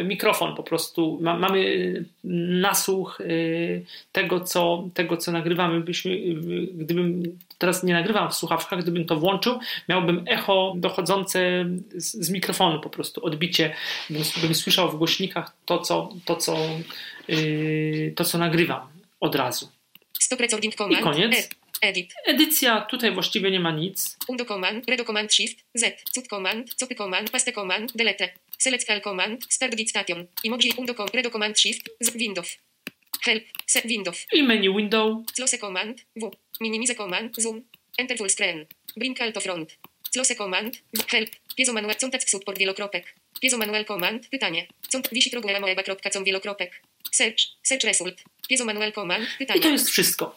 mikrofon 0.04 0.56
po 0.56 0.62
prostu, 0.62 1.18
ma, 1.20 1.38
mamy 1.38 1.58
y, 1.58 2.04
nasłuch 2.60 3.20
y, 3.20 3.84
tego 4.12 4.40
co, 4.40 4.88
tego, 4.94 5.16
co 5.16 5.32
nagrywamy. 5.32 5.80
Byśmy, 5.80 6.12
y, 6.12 6.34
gdybym 6.74 7.38
teraz 7.58 7.82
nie 7.82 7.94
nagrywam 7.94 8.30
w 8.30 8.34
słuchawkach, 8.34 8.82
gdybym 8.82 9.04
to 9.04 9.16
włączył, 9.16 9.58
miałbym 9.88 10.24
echo 10.26 10.74
dochodzące 10.76 11.66
z, 11.94 12.12
z 12.12 12.30
mikrofonu 12.30 12.80
po 12.80 12.90
prostu, 12.90 13.24
odbicie, 13.24 13.74
bym, 14.10 14.22
bym, 14.42 14.54
słyszał 14.54 14.90
w 14.90 14.96
głośnikach 14.96 15.52
to, 15.66 15.78
co, 15.78 16.08
to, 16.24 16.36
co, 16.36 16.56
to, 18.14 18.24
co 18.24 18.38
nagrywam 18.38 18.80
od 19.20 19.34
razu. 19.34 19.68
Stop 20.18 20.40
recording 20.40 20.74
command. 20.74 21.00
I 21.00 21.02
koniec. 21.02 21.34
E. 21.34 21.60
Edit. 21.82 22.14
Edycja 22.26 22.80
tutaj 22.80 23.12
właściwie 23.12 23.50
nie 23.50 23.60
ma 23.60 23.70
nic. 23.70 24.16
Undo 24.28 24.44
command, 24.44 24.88
redo 24.88 25.04
command 25.04 25.34
shift, 25.34 25.58
z, 25.74 26.02
cut 26.14 26.28
command, 26.28 26.74
copy 26.74 26.94
command, 26.94 27.30
paste 27.30 27.52
command, 27.52 27.96
delete. 27.96 28.28
Select 28.60 28.84
call 28.86 29.00
command, 29.00 29.46
start 29.48 29.74
git 29.74 29.88
station. 29.88 30.28
Emoji 30.44 30.74
undo 30.76 30.94
com, 30.94 31.08
redo 31.12 31.30
command 31.30 31.58
shift, 31.58 31.90
z 32.00 32.10
Windows. 32.14 32.58
Help, 33.22 33.42
set 33.66 33.84
Windows. 33.84 34.26
I 34.32 34.42
menu 34.42 34.74
window. 34.74 35.24
Close 35.34 35.58
command, 35.58 36.04
W. 36.16 36.30
Minimize 36.60 36.94
command, 36.94 37.34
zoom. 37.40 37.64
Enter 37.96 38.16
full 38.16 38.28
screen. 38.28 38.66
Bring 38.96 39.16
to 39.16 39.40
front. 39.40 39.78
Close 40.12 40.34
command, 40.34 40.82
w. 40.92 41.04
Help. 41.08 41.28
Piezo 41.56 41.72
manual, 41.72 41.94
contact 42.00 42.28
support 42.28 42.58
wielokropek. 42.58 43.14
Piezo 43.40 43.58
manual 43.58 43.84
command, 43.84 44.28
pytanie. 44.28 44.66
Contact 44.92 45.14
wisi 45.14 45.30
programa 45.30 45.66
moeba.com 45.66 46.24
wielokropek. 46.24 46.82
Search, 47.10 47.42
search 47.62 47.84
result. 47.84 48.22
Piezo 48.48 48.64
manual 48.64 48.92
command, 48.92 49.26
pytanie. 49.38 49.60
I 49.60 49.62
to 49.62 49.68
jest 49.68 49.88
wszystko. 49.88 50.36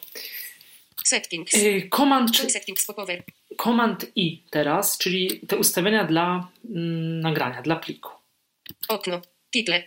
Settings. 1.04 1.54
Y, 1.54 1.88
command, 1.90 2.36
settings 2.52 2.86
popover. 2.86 3.22
Command 3.56 4.06
I 4.16 4.42
teraz, 4.50 4.98
czyli 4.98 5.40
te 5.48 5.56
ustawienia 5.56 6.04
dla 6.04 6.48
mm, 6.64 7.20
nagrania, 7.20 7.62
dla 7.62 7.76
pliku. 7.76 8.10
Okno. 8.88 9.22
Title. 9.50 9.82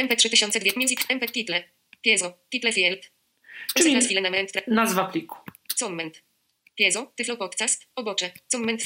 MP3002 0.00 0.76
Music 0.76 1.04
MP 1.08 1.26
title. 1.26 1.64
Piezo. 2.02 2.38
Title 2.50 2.72
field. 2.72 3.10
Czyli 3.74 3.96
nazwa 4.66 5.04
pliku. 5.04 5.36
Comment. 5.78 6.22
Piezo. 6.74 7.12
Tyflo 7.16 7.36
podcast. 7.36 7.86
Obocze. 7.96 8.30
Comment. 8.52 8.82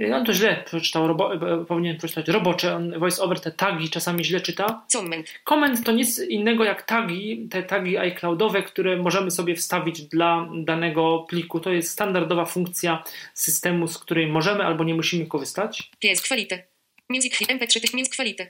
Y, 0.00 0.14
on 0.14 0.24
to 0.24 0.34
źle 0.34 0.62
przeczytał, 0.66 1.08
robo, 1.08 1.34
e, 1.34 1.64
powinien 1.64 1.98
przeczytać 1.98 2.28
robocze. 2.28 2.74
On 2.74 2.98
voice 2.98 3.22
over 3.22 3.40
te 3.40 3.50
tagi 3.50 3.90
czasami 3.90 4.24
źle 4.24 4.40
czyta. 4.40 4.86
Comment. 4.92 5.34
Comment 5.44 5.84
to 5.84 5.92
nic 5.92 6.18
innego 6.18 6.64
jak 6.64 6.82
tagi, 6.82 7.48
te 7.50 7.62
tagi 7.62 7.98
iCloudowe, 7.98 8.62
które 8.62 8.96
możemy 8.96 9.30
sobie 9.30 9.56
wstawić 9.56 10.02
dla 10.02 10.48
danego 10.54 11.26
pliku. 11.28 11.60
To 11.60 11.72
jest 11.72 11.90
standardowa 11.90 12.44
funkcja 12.44 13.04
systemu, 13.34 13.88
z 13.88 13.98
której 13.98 14.26
możemy 14.26 14.64
albo 14.64 14.84
nie 14.84 14.94
musimy 14.94 15.26
korzystać. 15.26 15.90
Pies 15.98 16.22
kwalitę. 16.22 16.62
Music 17.08 17.36
hit 17.36 17.48
MP3 17.48 17.92
music 17.92 18.08
kwalitę. 18.08 18.46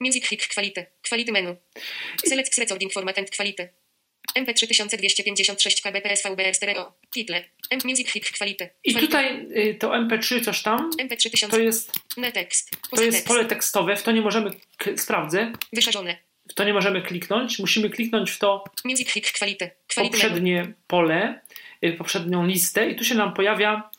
Music 0.00 0.26
hit 0.28 0.46
kwalitę. 0.48 0.86
Kwality 1.02 1.32
menu. 1.32 1.56
Select 2.26 2.58
recording 2.58 2.92
format 2.92 3.18
and 3.18 3.30
kwalitę. 3.30 3.83
MP3256 4.38 5.82
kbps 5.82 6.22
VBR 6.22 6.54
stereo. 6.54 6.92
Title. 7.10 7.44
M 7.70 7.80
Music 7.84 8.10
Hit 8.10 8.30
Quality. 8.38 8.70
I 8.84 8.94
tutaj 8.94 9.46
y, 9.56 9.74
to 9.74 9.90
MP3 9.90 10.44
coś 10.44 10.62
tam. 10.62 10.90
MP3000. 11.00 11.50
To 11.50 11.58
jest. 11.58 11.92
Netekst. 12.16 12.70
To 12.96 13.02
jest 13.02 13.26
pole 13.26 13.44
tekstowe. 13.44 13.96
W 13.96 14.02
to 14.02 14.12
nie 14.12 14.20
możemy. 14.20 14.50
Sprawdzę. 14.96 15.52
Wyszarzone. 15.72 16.16
W 16.50 16.54
to 16.54 16.64
nie 16.64 16.74
możemy 16.74 17.02
kliknąć. 17.02 17.58
Musimy 17.58 17.90
kliknąć 17.90 18.30
w 18.30 18.38
to. 18.38 18.64
Music 18.84 19.10
Hit 19.10 19.32
Quality. 19.32 19.70
Poprzednie 19.96 20.72
pole. 20.86 21.40
Y, 21.84 21.92
poprzednią 21.92 22.46
listę. 22.46 22.90
I 22.90 22.96
tu 22.96 23.04
się 23.04 23.14
nam 23.14 23.34
pojawia. 23.34 23.90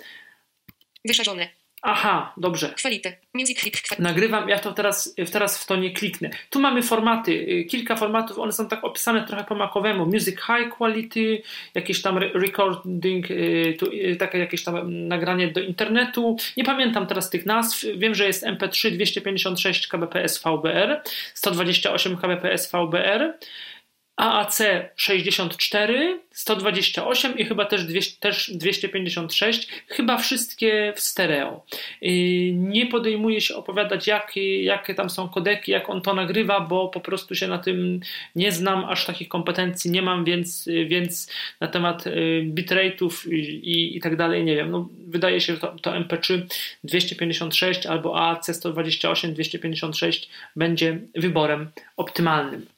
Wyszarzone. 1.06 1.50
Aha, 1.88 2.34
dobrze. 2.38 2.70
Kwalitę. 2.70 3.14
Music 3.34 3.60
hit. 3.60 4.00
Nagrywam, 4.00 4.50
ja 4.50 4.60
to 4.60 4.72
teraz, 4.72 5.16
teraz 5.32 5.64
w 5.64 5.66
to 5.66 5.76
nie 5.76 5.92
kliknę. 5.92 6.30
Tu 6.50 6.60
mamy 6.60 6.84
formaty, 6.84 7.32
y, 7.32 7.66
kilka 7.66 7.96
formatów, 7.96 8.40
one 8.40 8.52
są 8.52 8.68
tak 8.68 8.84
opisane 8.84 9.28
trochę 9.28 9.44
po 9.44 9.56
makowemu. 9.56 10.06
Music 10.06 10.36
high 10.36 10.70
quality, 10.78 11.42
jakieś 11.74 12.02
tam 12.02 12.18
recording, 12.18 13.32
y, 13.32 13.76
tu, 13.80 13.86
y, 13.86 14.16
takie 14.16 14.38
jakieś 14.38 14.64
tam 14.64 15.08
nagranie 15.08 15.48
do 15.48 15.62
internetu. 15.62 16.38
Nie 16.58 16.64
pamiętam 16.64 17.08
teraz 17.08 17.30
tych 17.30 17.46
nazw. 17.46 17.86
Wiem, 17.98 18.16
że 18.16 18.26
jest 18.26 18.46
MP3 18.46 18.92
256 18.92 19.88
kbps 19.88 20.44
VBR, 20.44 21.02
128 21.34 22.18
kbps 22.18 22.72
VBR. 22.72 23.34
AAC 24.18 24.62
64, 24.96 26.20
128 26.32 27.38
i 27.38 27.46
chyba 27.46 27.66
też, 27.66 27.86
200, 27.86 28.20
też 28.20 28.52
256, 28.54 29.68
chyba 29.88 30.18
wszystkie 30.18 30.94
w 30.96 31.00
stereo. 31.00 31.66
Nie 32.54 32.86
podejmuję 32.86 33.42
się 33.42 33.56
opowiadać, 33.56 34.08
jakie, 34.08 34.64
jakie 34.64 34.96
tam 34.96 35.10
są 35.10 35.30
kodeki, 35.30 35.72
jak 35.72 35.90
on 35.90 36.02
to 36.02 36.14
nagrywa, 36.14 36.60
bo 36.60 36.90
po 36.90 37.00
prostu 37.00 37.36
się 37.36 37.48
na 37.48 37.58
tym 37.58 38.00
nie 38.36 38.52
znam, 38.52 38.86
aż 38.86 39.06
takich 39.06 39.28
kompetencji 39.28 39.92
nie 39.92 40.02
mam, 40.02 40.26
więc, 40.26 40.70
więc 40.88 41.32
na 41.60 41.68
temat 41.68 42.08
y, 42.08 42.12
bitrate'ów 42.54 43.32
i, 43.32 43.40
i, 43.72 43.98
i 43.98 44.02
tak 44.02 44.16
dalej 44.16 44.44
nie 44.44 44.56
wiem. 44.56 44.72
No, 44.72 44.90
wydaje 45.08 45.42
się, 45.42 45.54
że 45.54 45.60
to, 45.60 45.76
to 45.82 45.92
MP3 45.92 46.42
256 46.84 47.86
albo 47.86 48.20
AAC 48.20 48.56
128, 48.56 49.34
256 49.34 50.30
będzie 50.56 51.00
wyborem 51.16 51.72
optymalnym. 51.98 52.75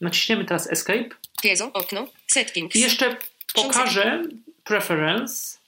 Naciśniemy 0.00 0.44
teraz 0.44 0.72
Escape. 0.72 1.08
Piezo, 1.42 1.72
okno, 1.72 2.06
settings. 2.26 2.76
I 2.76 2.80
jeszcze 2.80 3.16
pokażę 3.54 4.22
Preference. 4.64 5.58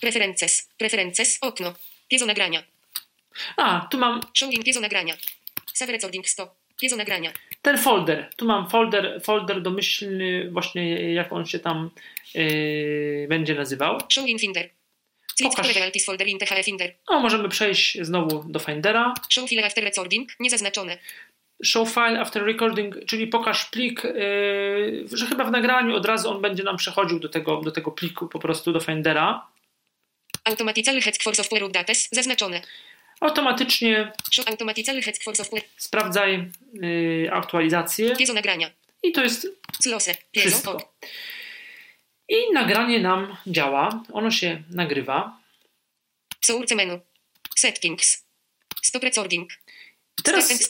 Preferences, 0.00 0.68
preferences, 0.78 1.38
okno. 1.40 1.74
Piezo 2.08 2.26
nagrania. 2.26 2.62
A, 3.56 3.86
tu 3.90 3.98
mam... 3.98 4.20
Showing 4.34 4.64
piezo 4.64 4.80
nagrania. 4.80 5.16
Save 5.74 5.92
recording 5.92 6.28
100. 6.28 6.54
Piezo 6.80 6.96
nagrania. 6.96 7.32
Ten 7.62 7.78
folder. 7.78 8.30
Tu 8.36 8.46
mam 8.46 8.70
folder, 8.70 9.20
folder 9.22 9.62
domyślny, 9.62 10.50
właśnie 10.50 11.14
jak 11.14 11.32
on 11.32 11.46
się 11.46 11.58
tam 11.58 11.90
yy, 12.34 13.26
będzie 13.28 13.54
nazywał. 13.54 13.98
Show 14.08 14.26
in 14.26 14.38
Finder. 14.38 14.68
Pokaż. 15.42 15.66
folder 16.06 16.28
in 16.28 16.38
Finder. 16.64 16.94
O, 17.06 17.20
możemy 17.20 17.48
przejść 17.48 17.98
znowu 18.02 18.44
do 18.48 18.58
Findera. 18.58 19.14
Show 19.28 19.48
file 19.48 19.66
after 19.66 19.84
recording, 19.84 20.30
niezaznaczone 20.40 20.98
show 21.64 21.88
file 21.88 22.20
after 22.20 22.44
recording, 22.44 22.94
czyli 23.06 23.26
pokaż 23.26 23.64
plik, 23.64 24.04
yy, 24.04 25.04
że 25.12 25.26
chyba 25.26 25.44
w 25.44 25.50
nagraniu 25.50 25.96
od 25.96 26.06
razu 26.06 26.30
on 26.30 26.42
będzie 26.42 26.62
nam 26.62 26.76
przechodził 26.76 27.18
do 27.18 27.28
tego, 27.28 27.60
do 27.60 27.72
tego 27.72 27.90
pliku 27.90 28.28
po 28.28 28.38
prostu 28.38 28.72
do 28.72 28.80
Findera. 28.80 29.46
Automatically 30.44 31.00
head 31.00 31.22
for 31.22 31.36
software 31.36 31.64
updates 31.64 32.08
zaznaczone. 32.12 32.62
Automatycznie 33.20 34.12
Show 34.32 34.48
automatically 34.48 35.02
head 35.02 35.18
for 35.24 35.36
software. 35.36 35.62
Sprawdzaj 35.76 36.50
yy, 36.72 37.28
aktualizację. 37.32 38.16
Piezo 38.16 38.32
nagrania. 38.32 38.70
I 39.02 39.12
to 39.12 39.22
jest 39.22 39.46
Zlose. 39.78 40.14
wszystko. 40.36 40.94
I 42.28 42.52
nagranie 42.52 43.00
nam 43.00 43.36
działa. 43.46 44.02
Ono 44.12 44.30
się 44.30 44.62
nagrywa. 44.70 45.38
Source 46.40 46.74
menu. 46.74 47.00
Settings. 47.56 48.26
Stop 48.82 49.02
recording. 49.02 49.50
Teraz 50.24 50.50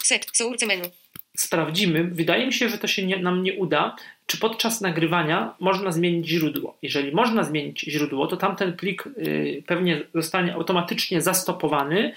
sprawdzimy, 1.37 2.05
wydaje 2.05 2.47
mi 2.47 2.53
się, 2.53 2.69
że 2.69 2.79
to 2.79 2.87
się 2.87 3.07
nie, 3.07 3.19
nam 3.19 3.43
nie 3.43 3.55
uda, 3.55 3.97
czy 4.27 4.39
podczas 4.39 4.81
nagrywania 4.81 5.55
można 5.61 5.93
zmienić 5.93 6.29
źródło. 6.29 6.77
Jeżeli 6.83 7.13
można 7.13 7.45
zmienić 7.45 7.81
źródło, 7.81 8.27
to 8.27 8.37
tamten 8.37 8.73
plik 8.73 9.07
y, 9.07 9.63
pewnie 9.67 10.03
zostanie 10.15 10.55
automatycznie 10.55 11.21
zastopowany 11.21 12.15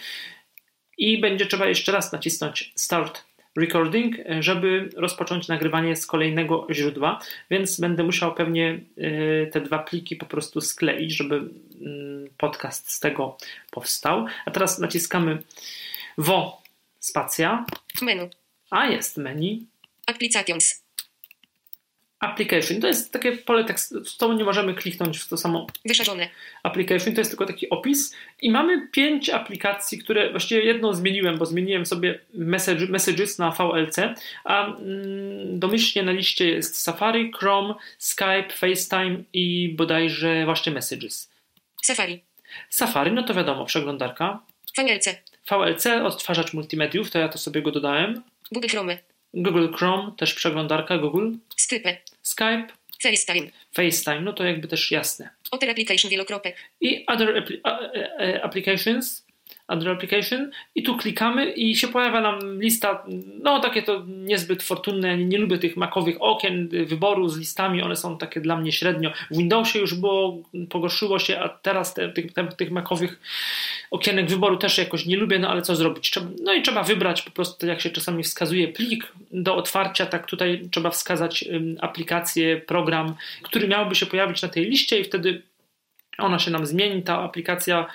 i 0.97 1.21
będzie 1.21 1.45
trzeba 1.45 1.65
jeszcze 1.65 1.91
raz 1.91 2.11
nacisnąć 2.11 2.71
Start 2.75 3.23
Recording, 3.57 4.15
żeby 4.39 4.89
rozpocząć 4.95 5.47
nagrywanie 5.47 5.95
z 5.95 6.05
kolejnego 6.05 6.67
źródła, 6.71 7.19
więc 7.51 7.79
będę 7.79 8.03
musiał 8.03 8.33
pewnie 8.33 8.79
y, 8.97 9.49
te 9.51 9.61
dwa 9.61 9.79
pliki 9.79 10.15
po 10.15 10.25
prostu 10.25 10.61
skleić, 10.61 11.15
żeby 11.15 11.35
mm, 11.35 12.27
podcast 12.37 12.91
z 12.91 12.99
tego 12.99 13.37
powstał. 13.71 14.25
A 14.45 14.51
teraz 14.51 14.79
naciskamy 14.79 15.37
WO 16.17 16.62
Spacja. 17.03 17.65
Menu. 18.01 18.29
A 18.69 18.87
jest 18.87 19.17
menu. 19.17 19.65
Applications. 20.05 20.83
Application. 22.19 22.81
To 22.81 22.87
jest 22.87 23.11
takie 23.11 23.37
pole 23.37 23.63
tekstu, 23.63 23.95
to 24.17 24.33
nie 24.33 24.43
możemy 24.43 24.73
kliknąć 24.73 25.17
w 25.17 25.27
to 25.27 25.37
samo. 25.37 25.67
Wyszarzone. 25.85 26.29
Application 26.63 27.13
to 27.13 27.21
jest 27.21 27.31
tylko 27.31 27.45
taki 27.45 27.69
opis. 27.69 28.15
I 28.41 28.51
mamy 28.51 28.87
pięć 28.87 29.29
aplikacji, 29.29 29.97
które 29.97 30.31
właściwie 30.31 30.61
jedną 30.61 30.93
zmieniłem, 30.93 31.37
bo 31.37 31.45
zmieniłem 31.45 31.85
sobie 31.85 32.19
message, 32.33 32.87
messages 32.87 33.39
na 33.39 33.51
VLC, 33.51 33.95
a 34.43 34.67
mm, 34.67 35.59
domyślnie 35.59 36.05
na 36.05 36.11
liście 36.11 36.49
jest 36.49 36.81
Safari, 36.81 37.31
Chrome, 37.33 37.75
Skype, 37.97 38.49
FaceTime 38.53 39.23
i 39.33 39.75
bodajże 39.77 40.45
właśnie 40.45 40.71
messages. 40.71 41.31
Safari. 41.81 42.21
Safari, 42.69 43.11
no 43.11 43.23
to 43.23 43.33
wiadomo, 43.33 43.65
przeglądarka. 43.65 44.39
VLC. 44.77 45.32
VLC, 45.49 45.85
odtwarzacz 46.03 46.53
multimediów, 46.53 47.11
to 47.11 47.19
ja 47.19 47.29
to 47.29 47.37
sobie 47.37 47.61
go 47.61 47.71
dodałem. 47.71 48.23
Google 48.51 48.67
Chrome. 48.67 48.97
Google 49.33 49.67
Chrome, 49.73 50.11
też 50.17 50.33
przeglądarka 50.33 50.97
Google. 50.97 51.31
Skype. 51.57 51.97
Skype. 52.21 52.67
FaceTime. 53.03 53.51
FaceTime, 53.73 54.21
no 54.21 54.33
to 54.33 54.43
jakby 54.43 54.67
też 54.67 54.91
jasne. 54.91 55.29
Other 55.51 55.69
application 55.69 56.11
wielokropek. 56.11 56.55
I 56.81 57.05
other 57.05 57.45
applications, 58.43 59.25
other 59.67 59.89
application 59.89 60.51
i 60.75 60.83
tu 60.83 60.97
klikamy 60.97 61.51
i 61.51 61.75
się 61.75 61.87
pojawia 61.87 62.21
nam 62.21 62.61
lista, 62.61 63.03
no 63.43 63.59
takie 63.59 63.83
to 63.83 64.03
niezbyt 64.07 64.63
fortunne, 64.63 65.17
nie, 65.17 65.25
nie 65.25 65.37
lubię 65.37 65.57
tych 65.57 65.77
makowych 65.77 66.15
okien 66.19 66.69
wyboru 66.85 67.29
z 67.29 67.37
listami, 67.37 67.81
one 67.81 67.95
są 67.95 68.17
takie 68.17 68.41
dla 68.41 68.57
mnie 68.57 68.71
średnio. 68.71 69.11
W 69.31 69.37
Windowsie 69.37 69.79
już 69.79 69.93
było, 69.95 70.43
pogorszyło 70.69 71.19
się, 71.19 71.39
a 71.39 71.49
teraz 71.49 71.93
te, 71.93 72.09
tych, 72.09 72.33
te, 72.33 72.47
tych 72.47 72.71
makowych 72.71 73.19
okienek 73.91 74.29
wyboru 74.29 74.57
też 74.57 74.77
jakoś 74.77 75.05
nie 75.05 75.17
lubię, 75.17 75.39
no 75.39 75.49
ale 75.49 75.61
co 75.61 75.75
zrobić? 75.75 76.11
Trzeba, 76.11 76.27
no 76.43 76.53
i 76.53 76.61
trzeba 76.61 76.83
wybrać 76.83 77.21
po 77.21 77.31
prostu, 77.31 77.67
jak 77.67 77.81
się 77.81 77.89
czasami 77.89 78.23
wskazuje 78.23 78.67
plik 78.67 79.13
do 79.31 79.55
otwarcia, 79.55 80.05
tak 80.05 80.25
tutaj 80.25 80.61
trzeba 80.71 80.89
wskazać 80.89 81.45
aplikację, 81.81 82.57
program, 82.57 83.15
który 83.41 83.67
miałby 83.67 83.95
się 83.95 84.05
pojawić 84.05 84.41
na 84.41 84.49
tej 84.49 84.65
liście 84.65 84.99
i 84.99 85.03
wtedy 85.03 85.41
ona 86.17 86.39
się 86.39 86.51
nam 86.51 86.65
zmieni, 86.65 87.03
ta 87.03 87.19
aplikacja 87.19 87.85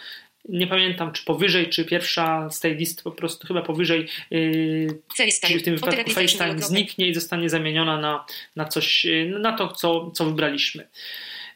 nie 0.45 0.67
pamiętam, 0.67 1.13
czy 1.13 1.25
powyżej, 1.25 1.69
czy 1.69 1.85
pierwsza 1.85 2.51
z 2.51 2.61
tej 2.61 2.77
listy 2.77 3.03
po 3.03 3.13
prostu 3.13 3.47
chyba 3.47 3.63
powyżej, 3.63 4.09
yy, 4.31 5.03
czyli 5.43 5.59
w 5.59 5.63
tym 5.63 5.77
wypadku 5.77 6.11
FaceTime 6.11 6.59
zniknie 6.59 7.09
i 7.09 7.15
zostanie 7.15 7.49
zamieniona 7.49 8.01
na, 8.01 8.27
na 8.57 8.65
coś, 8.65 9.07
na 9.41 9.53
to, 9.53 9.69
co, 9.69 10.11
co 10.11 10.25
wybraliśmy. 10.25 10.89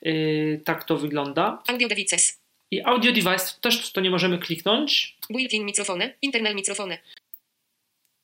Yy, 0.02 0.60
tak 0.64 0.84
to 0.84 0.96
wygląda. 0.96 1.62
Audio 1.68 1.88
devices. 1.88 2.42
I 2.70 2.82
audio 2.82 3.12
device 3.12 3.54
też 3.60 3.92
to 3.92 4.00
nie 4.00 4.10
możemy 4.10 4.38
kliknąć. 4.38 5.16
Built-in 5.30 5.64
mikrofony, 5.64 6.14
internal 6.22 6.54
mikrofony. 6.54 6.98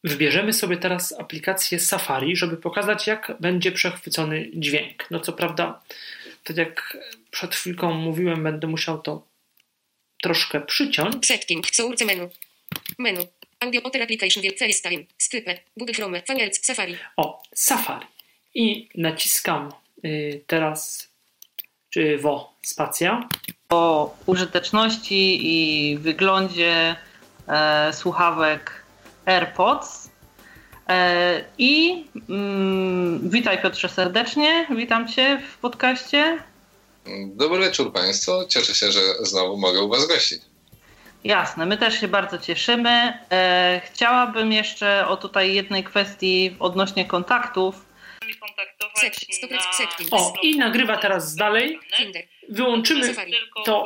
Wybierzemy 0.04 0.52
sobie 0.52 0.76
teraz 0.76 1.20
aplikację 1.20 1.78
Safari, 1.80 2.36
żeby 2.36 2.56
pokazać, 2.56 3.06
jak 3.06 3.32
będzie 3.40 3.72
przechwycony 3.72 4.50
dźwięk. 4.54 5.10
No 5.10 5.20
co 5.20 5.32
prawda, 5.32 5.82
tak 6.44 6.56
jak 6.56 6.96
przed 7.30 7.54
chwilką 7.54 7.94
mówiłem, 7.94 8.42
będę 8.42 8.66
musiał 8.66 9.02
to 9.02 9.27
troszkę 10.22 10.60
przyciąć. 10.60 11.26
Setting, 11.26 11.66
source 11.66 12.04
menu. 12.04 12.28
Menu. 12.98 13.26
Audio 13.60 13.82
Potter 13.82 14.02
Application 14.02 14.42
FaceTime, 14.58 15.04
Skype, 15.18 15.58
Google 15.76 15.92
Chrome, 15.92 16.22
Firefox, 16.22 16.64
Safari. 16.66 16.96
O, 17.16 17.42
Safari. 17.54 18.06
I 18.54 18.88
naciskam 18.94 19.72
y, 20.04 20.40
teraz 20.46 21.08
czy 21.90 22.18
wo, 22.18 22.52
spacja. 22.62 23.28
O 23.68 24.14
użyteczności 24.26 25.38
i 25.42 25.98
wyglądzie 25.98 26.96
e, 27.48 27.92
słuchawek 27.92 28.82
AirPods. 29.26 30.10
E, 30.88 31.44
I 31.58 32.04
mm, 32.28 33.30
witaj 33.30 33.62
Piotrze 33.62 33.88
serdecznie, 33.88 34.66
witam 34.76 35.08
Cię 35.08 35.42
w 35.52 35.58
podcaście. 35.58 36.38
Dobry 37.26 37.58
wieczór 37.60 37.92
Państwu. 37.92 38.32
Cieszę 38.48 38.74
się, 38.74 38.92
że 38.92 39.00
znowu 39.20 39.56
mogę 39.56 39.80
u 39.80 39.88
Was 39.88 40.06
gościć. 40.06 40.42
Jasne, 41.24 41.66
my 41.66 41.78
też 41.78 42.00
się 42.00 42.08
bardzo 42.08 42.38
cieszymy. 42.38 43.18
E, 43.30 43.80
chciałabym 43.84 44.52
jeszcze 44.52 45.08
o 45.08 45.16
tutaj 45.16 45.54
jednej 45.54 45.84
kwestii 45.84 46.56
odnośnie 46.58 47.04
kontaktów. 47.04 47.88
O, 50.10 50.34
i 50.42 50.58
nagrywa 50.58 50.96
teraz 50.96 51.34
dalej. 51.34 51.78
Wyłączymy 52.48 53.14
to 53.64 53.84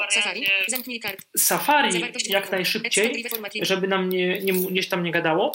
Safari 1.36 2.04
jak 2.28 2.52
najszybciej, 2.52 3.24
żeby 3.62 3.88
nam 3.88 4.08
nie, 4.08 4.40
nie, 4.40 4.52
gdzieś 4.52 4.88
tam 4.88 5.02
nie 5.02 5.12
gadało. 5.12 5.52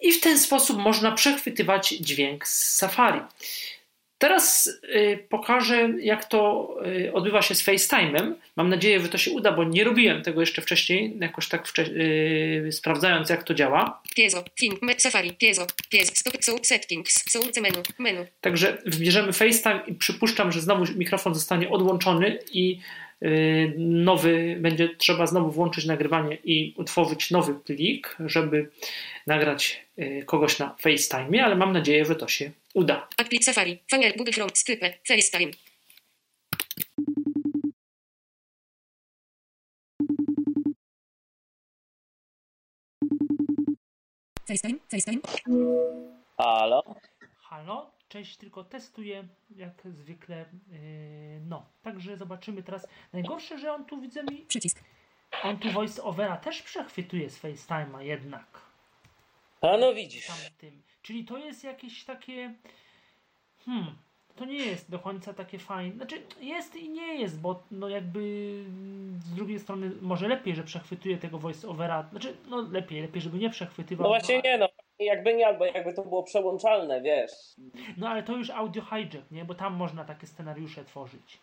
I 0.00 0.12
w 0.12 0.20
ten 0.20 0.38
sposób 0.38 0.78
można 0.78 1.12
przechwytywać 1.12 1.88
dźwięk 1.88 2.48
z 2.48 2.76
Safari. 2.76 3.20
Teraz 4.22 4.66
y, 4.84 5.18
pokażę, 5.28 5.88
jak 6.00 6.24
to 6.24 6.70
y, 6.86 7.12
odbywa 7.12 7.42
się 7.42 7.54
z 7.54 7.64
FaceTime'em. 7.64 8.34
Mam 8.56 8.68
nadzieję, 8.68 9.00
że 9.00 9.08
to 9.08 9.18
się 9.18 9.30
uda, 9.30 9.52
bo 9.52 9.64
nie 9.64 9.84
robiłem 9.84 10.22
tego 10.22 10.40
jeszcze 10.40 10.62
wcześniej, 10.62 11.16
jakoś 11.20 11.48
tak 11.48 11.72
yy, 11.78 12.72
sprawdzając, 12.72 13.30
jak 13.30 13.44
to 13.44 13.54
działa. 13.54 14.02
Piezo, 14.16 14.44
film, 14.58 14.76
Safari, 14.98 15.32
piezo, 15.32 15.66
piezo, 15.88 16.12
stop, 16.14 16.66
settings, 16.66 17.24
menu, 17.62 17.82
menu. 17.98 18.26
Także 18.40 18.78
wybierzemy 18.86 19.32
FaceTime 19.32 19.80
i 19.86 19.94
przypuszczam, 19.94 20.52
że 20.52 20.60
znowu 20.60 20.84
mikrofon 20.94 21.34
zostanie 21.34 21.70
odłączony 21.70 22.38
i 22.52 22.78
yy, 23.20 23.74
nowy, 23.78 24.56
będzie 24.60 24.88
trzeba 24.98 25.26
znowu 25.26 25.50
włączyć 25.50 25.84
nagrywanie 25.84 26.38
i 26.44 26.74
utworzyć 26.76 27.30
nowy 27.30 27.54
plik, 27.54 28.16
żeby 28.26 28.68
nagrać 29.26 29.80
yy, 29.96 30.24
kogoś 30.24 30.58
na 30.58 30.76
FaceTime, 30.78 31.44
ale 31.44 31.56
mam 31.56 31.72
nadzieję, 31.72 32.04
że 32.04 32.16
to 32.16 32.28
się 32.28 32.50
uda. 32.74 33.08
Applik 33.16 33.44
Safari, 33.44 33.82
Fire, 33.90 34.12
Google 34.16 34.32
Chrome, 34.32 34.50
Skype, 34.54 34.98
FaceTime. 35.08 35.52
FaceTime, 44.48 44.78
FaceTime. 44.90 45.20
Halo? 46.36 46.94
Halo, 47.40 47.90
cześć, 48.08 48.36
tylko 48.36 48.64
testuję 48.64 49.28
jak 49.56 49.82
zwykle. 49.84 50.46
Yy, 50.70 51.40
no, 51.40 51.66
także 51.82 52.16
zobaczymy 52.16 52.62
teraz. 52.62 52.86
Najgorsze, 53.12 53.58
że 53.58 53.72
on 53.72 53.84
tu 53.84 54.00
widzę 54.00 54.22
mi. 54.22 54.36
Przycisk. 54.38 54.82
On 55.42 55.58
tu 55.58 55.70
voice 55.70 56.02
overa 56.02 56.36
też 56.36 56.62
przechwytuje 56.62 57.30
z 57.30 57.42
FaceTime'a 57.42 58.00
jednak. 58.00 58.60
A 59.60 59.76
no 59.76 59.94
widzisz. 59.94 60.26
Tamtym. 60.26 60.82
Czyli 61.02 61.24
to 61.24 61.38
jest 61.38 61.64
jakieś 61.64 62.04
takie. 62.04 62.54
Hmm, 63.64 63.86
to 64.36 64.44
nie 64.44 64.58
jest 64.58 64.90
do 64.90 64.98
końca 64.98 65.34
takie 65.34 65.58
fajne. 65.58 65.96
Znaczy 65.96 66.22
jest 66.40 66.76
i 66.76 66.90
nie 66.90 67.14
jest, 67.14 67.40
bo 67.40 67.62
no 67.70 67.88
jakby 67.88 68.20
z 69.18 69.34
drugiej 69.34 69.58
strony 69.58 69.90
może 70.00 70.28
lepiej, 70.28 70.54
że 70.54 70.62
przechwytuje 70.64 71.18
tego 71.18 71.38
voice-overa. 71.38 72.10
Znaczy 72.10 72.36
no 72.48 72.60
lepiej, 72.60 73.02
lepiej, 73.02 73.22
żeby 73.22 73.38
nie 73.38 73.50
przechwytywał. 73.50 74.02
No 74.04 74.08
właśnie 74.08 74.40
nie, 74.40 74.58
no 74.58 74.68
jakby 74.98 75.34
nie, 75.34 75.46
albo 75.46 75.64
jakby 75.66 75.94
to 75.94 76.02
było 76.02 76.22
przełączalne, 76.22 77.00
wiesz. 77.00 77.30
No 77.96 78.08
ale 78.08 78.22
to 78.22 78.36
już 78.36 78.50
audio 78.50 78.82
hijack, 78.82 79.30
nie? 79.30 79.44
Bo 79.44 79.54
tam 79.54 79.74
można 79.74 80.04
takie 80.04 80.26
scenariusze 80.26 80.84
tworzyć. 80.84 81.38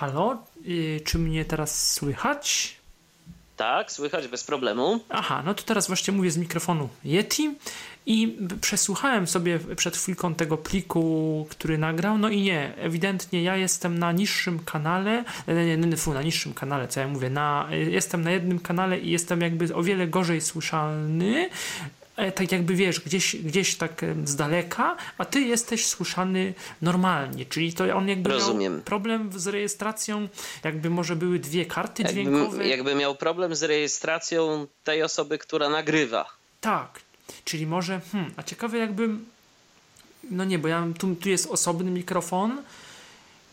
Halo? 0.00 0.36
Yy, 0.64 1.00
czy 1.04 1.18
mnie 1.18 1.44
teraz 1.44 1.92
słychać? 1.92 2.76
Tak, 3.56 3.92
słychać 3.92 4.28
bez 4.28 4.44
problemu. 4.44 5.00
Aha, 5.08 5.42
no 5.46 5.54
to 5.54 5.62
teraz 5.62 5.86
właśnie 5.86 6.14
mówię 6.14 6.30
z 6.30 6.36
mikrofonu 6.36 6.88
Yeti 7.04 7.54
i 8.06 8.38
przesłuchałem 8.60 9.26
sobie 9.26 9.58
przed 9.76 9.96
chwilką 9.96 10.34
tego 10.34 10.56
pliku, 10.56 11.46
który 11.50 11.78
nagrał, 11.78 12.18
no 12.18 12.28
i 12.28 12.42
nie, 12.42 12.76
ewidentnie 12.76 13.42
ja 13.42 13.56
jestem 13.56 13.98
na 13.98 14.12
niższym 14.12 14.58
kanale, 14.58 15.24
nie, 15.48 15.76
nie, 15.76 15.96
fu, 15.96 16.14
na 16.14 16.22
niższym 16.22 16.54
kanale, 16.54 16.88
co 16.88 17.00
ja 17.00 17.08
mówię, 17.08 17.30
na, 17.30 17.68
jestem 17.70 18.22
na 18.22 18.30
jednym 18.30 18.58
kanale 18.58 18.98
i 18.98 19.10
jestem 19.10 19.40
jakby 19.40 19.74
o 19.74 19.82
wiele 19.82 20.06
gorzej 20.06 20.40
słyszalny, 20.40 21.50
E, 21.99 21.99
tak 22.34 22.52
jakby 22.52 22.74
wiesz, 22.74 23.00
gdzieś, 23.00 23.36
gdzieś 23.36 23.76
tak 23.76 24.04
z 24.24 24.36
daleka, 24.36 24.96
a 25.18 25.24
ty 25.24 25.40
jesteś 25.40 25.86
słyszany 25.86 26.54
normalnie, 26.82 27.46
czyli 27.46 27.72
to 27.72 27.96
on 27.96 28.08
jakby 28.08 28.30
Rozumiem. 28.30 28.72
miał 28.72 28.82
problem 28.82 29.30
z 29.40 29.46
rejestracją, 29.46 30.28
jakby 30.64 30.90
może 30.90 31.16
były 31.16 31.38
dwie 31.38 31.66
karty 31.66 32.02
jakby, 32.02 32.20
dźwiękowe. 32.22 32.66
Jakby 32.66 32.94
miał 32.94 33.14
problem 33.14 33.54
z 33.54 33.62
rejestracją 33.62 34.66
tej 34.84 35.02
osoby, 35.02 35.38
która 35.38 35.68
nagrywa. 35.68 36.26
Tak, 36.60 37.00
czyli 37.44 37.66
może, 37.66 38.00
hmm, 38.12 38.32
a 38.36 38.42
ciekawe 38.42 38.78
jakbym, 38.78 39.26
no 40.30 40.44
nie, 40.44 40.58
bo 40.58 40.68
ja 40.68 40.86
tu, 40.98 41.14
tu 41.14 41.28
jest 41.28 41.46
osobny 41.46 41.90
mikrofon 41.90 42.62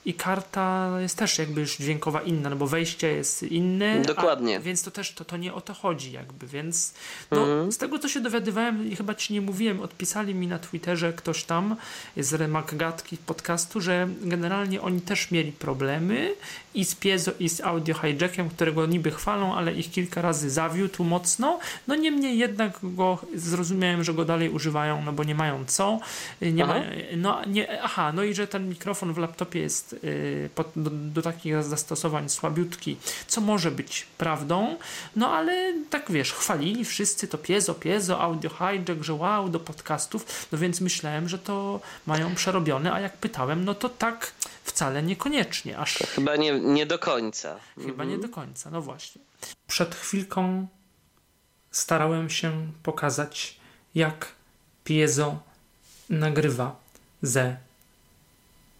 i 0.07 0.13
karta 0.13 0.91
jest 0.99 1.17
też 1.17 1.37
jakby 1.37 1.61
już 1.61 1.77
dźwiękowa 1.77 2.21
inna, 2.21 2.49
no 2.49 2.55
bo 2.55 2.67
wejście 2.67 3.07
jest 3.07 3.43
inne. 3.43 4.01
Dokładnie. 4.01 4.57
A, 4.57 4.59
więc 4.59 4.83
to 4.83 4.91
też 4.91 5.11
to, 5.11 5.25
to 5.25 5.37
nie 5.37 5.53
o 5.53 5.61
to 5.61 5.73
chodzi 5.73 6.11
jakby, 6.11 6.47
więc 6.47 6.93
no, 7.31 7.41
mhm. 7.41 7.71
z 7.71 7.77
tego 7.77 7.99
co 7.99 8.07
się 8.07 8.19
dowiadywałem 8.19 8.91
i 8.91 8.95
chyba 8.95 9.15
ci 9.15 9.33
nie 9.33 9.41
mówiłem, 9.41 9.81
odpisali 9.81 10.35
mi 10.35 10.47
na 10.47 10.59
Twitterze 10.59 11.13
ktoś 11.13 11.43
tam 11.43 11.75
z 12.17 12.33
Remak 12.33 12.75
Gatki 12.75 13.17
podcastu, 13.17 13.81
że 13.81 14.07
generalnie 14.21 14.81
oni 14.81 15.01
też 15.01 15.31
mieli 15.31 15.51
problemy 15.51 16.35
i 16.73 16.85
z 16.85 16.95
piezo 16.95 17.31
i 17.39 17.49
z 17.49 17.61
audio 17.61 17.95
hijackiem, 17.95 18.49
którego 18.49 18.85
niby 18.85 19.11
chwalą, 19.11 19.55
ale 19.55 19.73
ich 19.73 19.91
kilka 19.91 20.21
razy 20.21 20.49
zawiódł 20.49 21.03
mocno. 21.03 21.59
No 21.87 21.95
niemniej 21.95 22.37
jednak 22.37 22.79
go 22.83 23.19
zrozumiałem, 23.35 24.03
że 24.03 24.13
go 24.13 24.25
dalej 24.25 24.49
używają, 24.49 25.01
no 25.05 25.13
bo 25.13 25.23
nie 25.23 25.35
mają 25.35 25.65
co. 25.65 25.99
Nie 26.41 26.65
ma, 26.65 26.75
no, 27.17 27.41
nie, 27.47 27.81
aha, 27.81 28.11
no 28.13 28.23
i 28.23 28.33
że 28.33 28.47
ten 28.47 28.69
mikrofon 28.69 29.13
w 29.13 29.17
laptopie 29.17 29.59
jest 29.59 29.96
do, 30.75 30.89
do, 30.89 31.21
takich 31.21 31.63
zastosowań 31.63 32.29
słabiutki, 32.29 32.97
co 33.27 33.41
może 33.41 33.71
być 33.71 34.07
prawdą, 34.17 34.77
no 35.15 35.29
ale 35.29 35.73
tak 35.89 36.11
wiesz, 36.11 36.33
chwalili 36.33 36.85
wszyscy 36.85 37.27
to 37.27 37.37
piezo, 37.37 37.73
piezo, 37.73 38.21
audio 38.21 38.49
hijack, 38.49 39.03
że 39.03 39.13
wow, 39.13 39.49
do 39.49 39.59
podcastów, 39.59 40.47
no 40.51 40.57
więc 40.57 40.81
myślałem, 40.81 41.29
że 41.29 41.39
to 41.39 41.79
mają 42.05 42.35
przerobione, 42.35 42.93
a 42.93 42.99
jak 42.99 43.17
pytałem, 43.17 43.65
no 43.65 43.75
to 43.75 43.89
tak 43.89 44.31
wcale 44.63 45.03
niekoniecznie. 45.03 45.77
Aż... 45.77 45.97
To 45.97 46.07
chyba 46.07 46.35
nie, 46.35 46.59
nie 46.59 46.85
do 46.85 46.99
końca. 46.99 47.59
Chyba 47.75 48.03
mhm. 48.03 48.09
nie 48.09 48.17
do 48.17 48.29
końca, 48.29 48.71
no 48.71 48.81
właśnie. 48.81 49.21
Przed 49.67 49.95
chwilką 49.95 50.67
starałem 51.71 52.29
się 52.29 52.71
pokazać, 52.83 53.59
jak 53.95 54.27
piezo 54.83 55.39
nagrywa 56.09 56.75
ze 57.21 57.57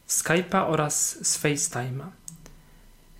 Skype'a 0.07 0.67
oraz 0.67 1.27
z 1.27 1.39
FaceTime'a. 1.39 2.05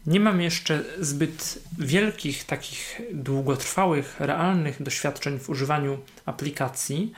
Nie 0.08 0.19
mam 0.19 0.41
jeszcze 0.41 0.84
zbyt 1.00 1.60
wielkich, 1.78 2.43
takich 2.43 3.02
długotrwałych, 3.13 4.15
realnych 4.19 4.84
doświadczeń 4.84 5.39
w 5.39 5.50
używaniu 5.50 5.97
aplikacji. 6.26 7.13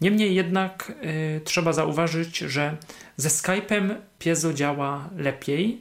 Niemniej 0.00 0.34
jednak 0.34 0.92
y, 1.36 1.40
trzeba 1.44 1.72
zauważyć, 1.72 2.38
że 2.38 2.76
ze 3.16 3.28
Skype'em 3.28 3.94
piezo 4.18 4.52
działa 4.52 5.10
lepiej 5.16 5.80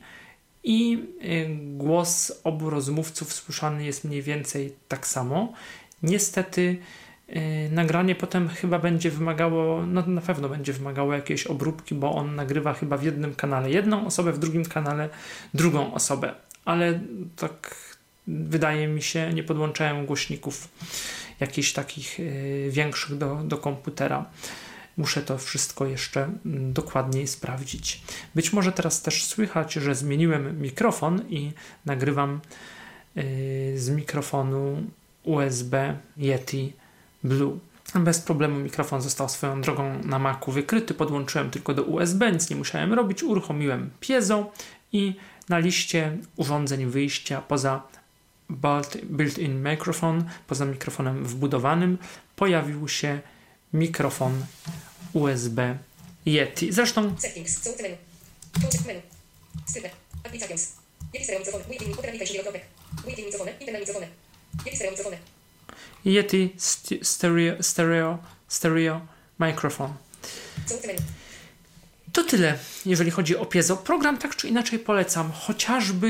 i 0.64 1.04
y, 1.24 1.50
głos 1.78 2.32
obu 2.44 2.70
rozmówców 2.70 3.34
słyszany 3.34 3.86
jest 3.86 4.04
mniej 4.04 4.22
więcej 4.22 4.76
tak 4.88 5.08
samo. 5.08 5.54
Niestety 6.04 6.78
nagranie 7.72 8.16
potem 8.16 8.50
chyba 8.50 8.80
będzie 8.80 9.12
wymagało, 9.12 9.86
no 9.86 10.04
na 10.08 10.22
pewno 10.22 10.50
będzie 10.50 10.74
wymagało 10.74 11.14
jakiejś 11.14 11.48
obróbki, 11.48 11.96
bo 11.96 12.16
on 12.16 12.36
nagrywa 12.36 12.74
chyba 12.74 12.98
w 12.98 13.04
jednym 13.04 13.36
kanale 13.36 13.72
jedną 13.72 14.06
osobę, 14.06 14.34
w 14.34 14.40
drugim 14.40 14.66
kanale 14.66 15.10
drugą 15.54 15.94
osobę. 15.94 16.36
Ale 16.66 17.00
tak 17.36 17.76
wydaje 18.28 18.88
mi 18.88 19.02
się, 19.02 19.34
nie 19.34 19.44
podłączałem 19.44 20.06
głośników 20.06 20.68
jakichś 21.40 21.74
takich 21.74 22.20
y, 22.20 22.70
większych 22.72 23.18
do, 23.18 23.36
do 23.36 23.58
komputera. 23.58 24.26
Muszę 24.98 25.22
to 25.22 25.38
wszystko 25.38 25.86
jeszcze 25.86 26.24
mm, 26.46 26.74
dokładniej 26.74 27.28
sprawdzić. 27.28 28.02
Być 28.36 28.54
może 28.54 28.72
teraz 28.72 29.02
też 29.02 29.26
słychać, 29.26 29.74
że 29.74 29.96
zmieniłem 29.96 30.62
mikrofon 30.62 31.22
i 31.30 31.52
nagrywam 31.86 32.42
y, 33.18 33.74
z 33.78 33.90
mikrofonu 33.90 34.84
USB 35.24 35.98
Yeti 36.18 36.74
Blue. 37.24 37.60
Bez 37.96 38.20
problemu 38.20 38.60
mikrofon 38.60 39.02
został 39.02 39.30
swoją 39.30 39.62
drogą 39.62 40.04
na 40.04 40.20
Macu 40.20 40.52
wykryty. 40.52 40.94
Podłączyłem 40.94 41.52
tylko 41.52 41.74
do 41.74 41.84
USB, 41.84 42.32
nic 42.32 42.50
nie 42.50 42.56
musiałem 42.56 42.94
robić. 42.94 43.24
Uruchomiłem 43.24 43.90
piezo 44.00 44.52
i 44.92 45.16
na 45.50 45.60
liście 45.60 46.18
urządzeń 46.36 46.86
wyjścia 46.86 47.42
poza 47.42 47.84
built-in 49.04 49.62
microphone, 49.62 50.24
poza 50.48 50.66
mikrofonem 50.66 51.26
wbudowanym, 51.26 51.98
pojawił 52.36 52.88
się 52.88 53.20
mikrofon 53.74 54.46
USB 55.14 55.78
Yeti. 56.26 56.74
Zresztą. 56.74 57.16
Yeti 66.06 66.56
stereo, 67.02 67.64
stereo, 67.64 68.18
stereo 68.48 69.02
microphone. 69.40 69.94
To 72.14 72.24
tyle, 72.24 72.58
jeżeli 72.86 73.12
chodzi 73.12 73.38
o 73.38 73.46
piezo. 73.46 73.78
Program 73.78 74.18
tak 74.18 74.36
czy 74.36 74.48
inaczej 74.48 74.80
polecam, 74.80 75.32
chociażby 75.32 76.08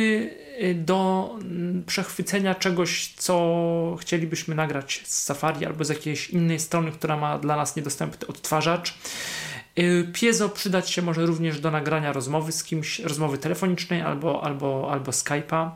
y, 0.61 0.75
do 0.75 1.29
mm, 1.41 1.83
przechwycenia 1.87 2.55
czegoś, 2.55 3.13
co 3.17 3.97
chcielibyśmy 4.01 4.55
nagrać 4.55 5.01
z 5.05 5.23
Safari 5.23 5.65
albo 5.65 5.85
z 5.85 5.89
jakiejś 5.89 6.29
innej 6.29 6.59
strony, 6.59 6.91
która 6.91 7.17
ma 7.17 7.37
dla 7.37 7.55
nas 7.55 7.75
niedostępny 7.75 8.27
odtwarzacz. 8.27 8.93
Y, 9.79 10.11
piezo 10.13 10.49
przydać 10.49 10.91
się 10.91 11.01
może 11.01 11.25
również 11.25 11.59
do 11.59 11.71
nagrania 11.71 12.13
rozmowy 12.13 12.51
z 12.51 12.63
kimś, 12.63 12.99
rozmowy 12.99 13.37
telefonicznej 13.37 14.01
albo, 14.01 14.43
albo, 14.43 14.91
albo 14.91 15.11
Skype'a 15.11 15.71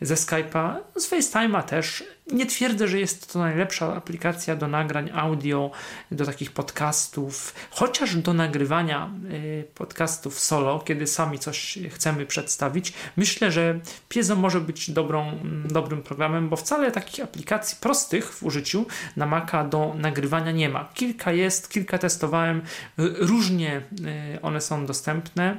ze 0.00 0.14
Skype'a, 0.14 0.76
z 0.96 1.10
FaceTime'a 1.10 1.62
też. 1.62 2.04
Nie 2.32 2.46
twierdzę, 2.46 2.88
że 2.88 3.00
jest 3.00 3.32
to 3.32 3.38
najlepsza 3.38 3.94
aplikacja 3.94 4.56
do 4.56 4.68
nagrań 4.68 5.10
audio, 5.14 5.70
do 6.10 6.26
takich 6.26 6.52
podcastów, 6.52 7.54
chociaż 7.70 8.16
do 8.16 8.32
nagrywania 8.32 9.10
y, 9.32 9.64
podcastów 9.74 10.38
solo, 10.40 10.80
kiedy 10.80 11.06
sami 11.06 11.38
coś 11.38 11.78
chcemy 11.90 12.26
przedstawić. 12.26 12.92
Myślę, 13.16 13.52
że 13.52 13.80
Piezo 14.08 14.36
może 14.36 14.60
być 14.60 14.90
dobrą, 14.90 15.28
mm, 15.28 15.68
dobrym 15.68 16.02
programem, 16.02 16.48
bo 16.48 16.56
wcale 16.56 16.92
takich 16.92 17.24
aplikacji 17.24 17.78
prostych 17.80 18.32
w 18.32 18.42
użyciu 18.42 18.86
na 19.16 19.26
Maca 19.26 19.64
do 19.64 19.94
nagrywania 19.98 20.52
nie 20.52 20.68
ma. 20.68 20.88
Kilka 20.94 21.32
jest, 21.32 21.70
kilka 21.70 21.98
testowałem, 21.98 22.62
różnie 23.18 23.82
y, 24.36 24.42
one 24.42 24.60
są 24.60 24.86
dostępne. 24.86 25.58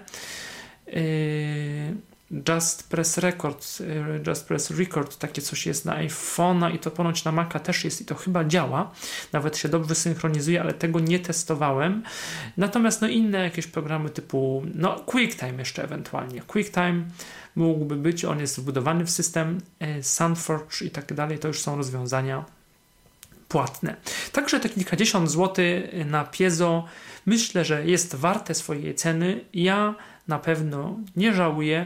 Yy, 0.88 2.08
Just 2.32 2.90
Press 2.90 3.18
Record, 3.18 3.68
y, 3.82 4.24
Just 4.28 4.48
Press 4.48 4.72
Record, 4.72 5.18
takie 5.18 5.42
coś 5.42 5.66
jest 5.66 5.86
na 5.86 5.98
iPhone'a 5.98 6.76
i 6.76 6.80
to 6.80 6.92
ponoć 6.92 7.24
na 7.24 7.32
Maca 7.32 7.60
też 7.60 7.84
jest 7.84 8.02
i 8.02 8.06
to 8.06 8.16
chyba 8.16 8.46
działa. 8.46 8.92
Nawet 9.34 9.58
się 9.58 9.70
dobrze 9.70 9.96
synchronizuje, 9.96 10.62
ale 10.62 10.74
tego 10.74 11.00
nie 11.00 11.20
testowałem. 11.20 12.04
Natomiast 12.58 13.02
no 13.02 13.08
inne 13.08 13.38
jakieś 13.38 13.68
programy 13.68 14.10
typu 14.10 14.64
no 14.76 14.96
QuickTime 14.96 15.60
jeszcze 15.60 15.84
ewentualnie. 15.84 16.42
QuickTime 16.42 17.04
mógłby 17.56 17.96
być, 17.96 18.26
on 18.26 18.40
jest 18.40 18.60
wbudowany 18.60 19.06
w 19.06 19.10
system 19.10 19.62
y, 20.00 20.04
SoundForge 20.04 20.82
i 20.82 20.92
tak 20.92 21.14
dalej, 21.14 21.40
to 21.40 21.48
już 21.48 21.62
są 21.62 21.78
rozwiązania 21.78 22.46
płatne. 23.48 23.96
Także 24.32 24.60
te 24.60 24.70
kilkadziesiąt 24.70 25.32
złotych 25.32 26.06
na 26.06 26.24
piezo 26.24 26.86
myślę, 27.26 27.66
że 27.66 27.86
jest 27.86 28.16
warte 28.16 28.54
swojej 28.54 28.96
ceny. 28.96 29.46
Ja 29.54 29.96
na 30.28 30.40
pewno 30.40 30.98
nie 31.16 31.34
żałuję 31.34 31.86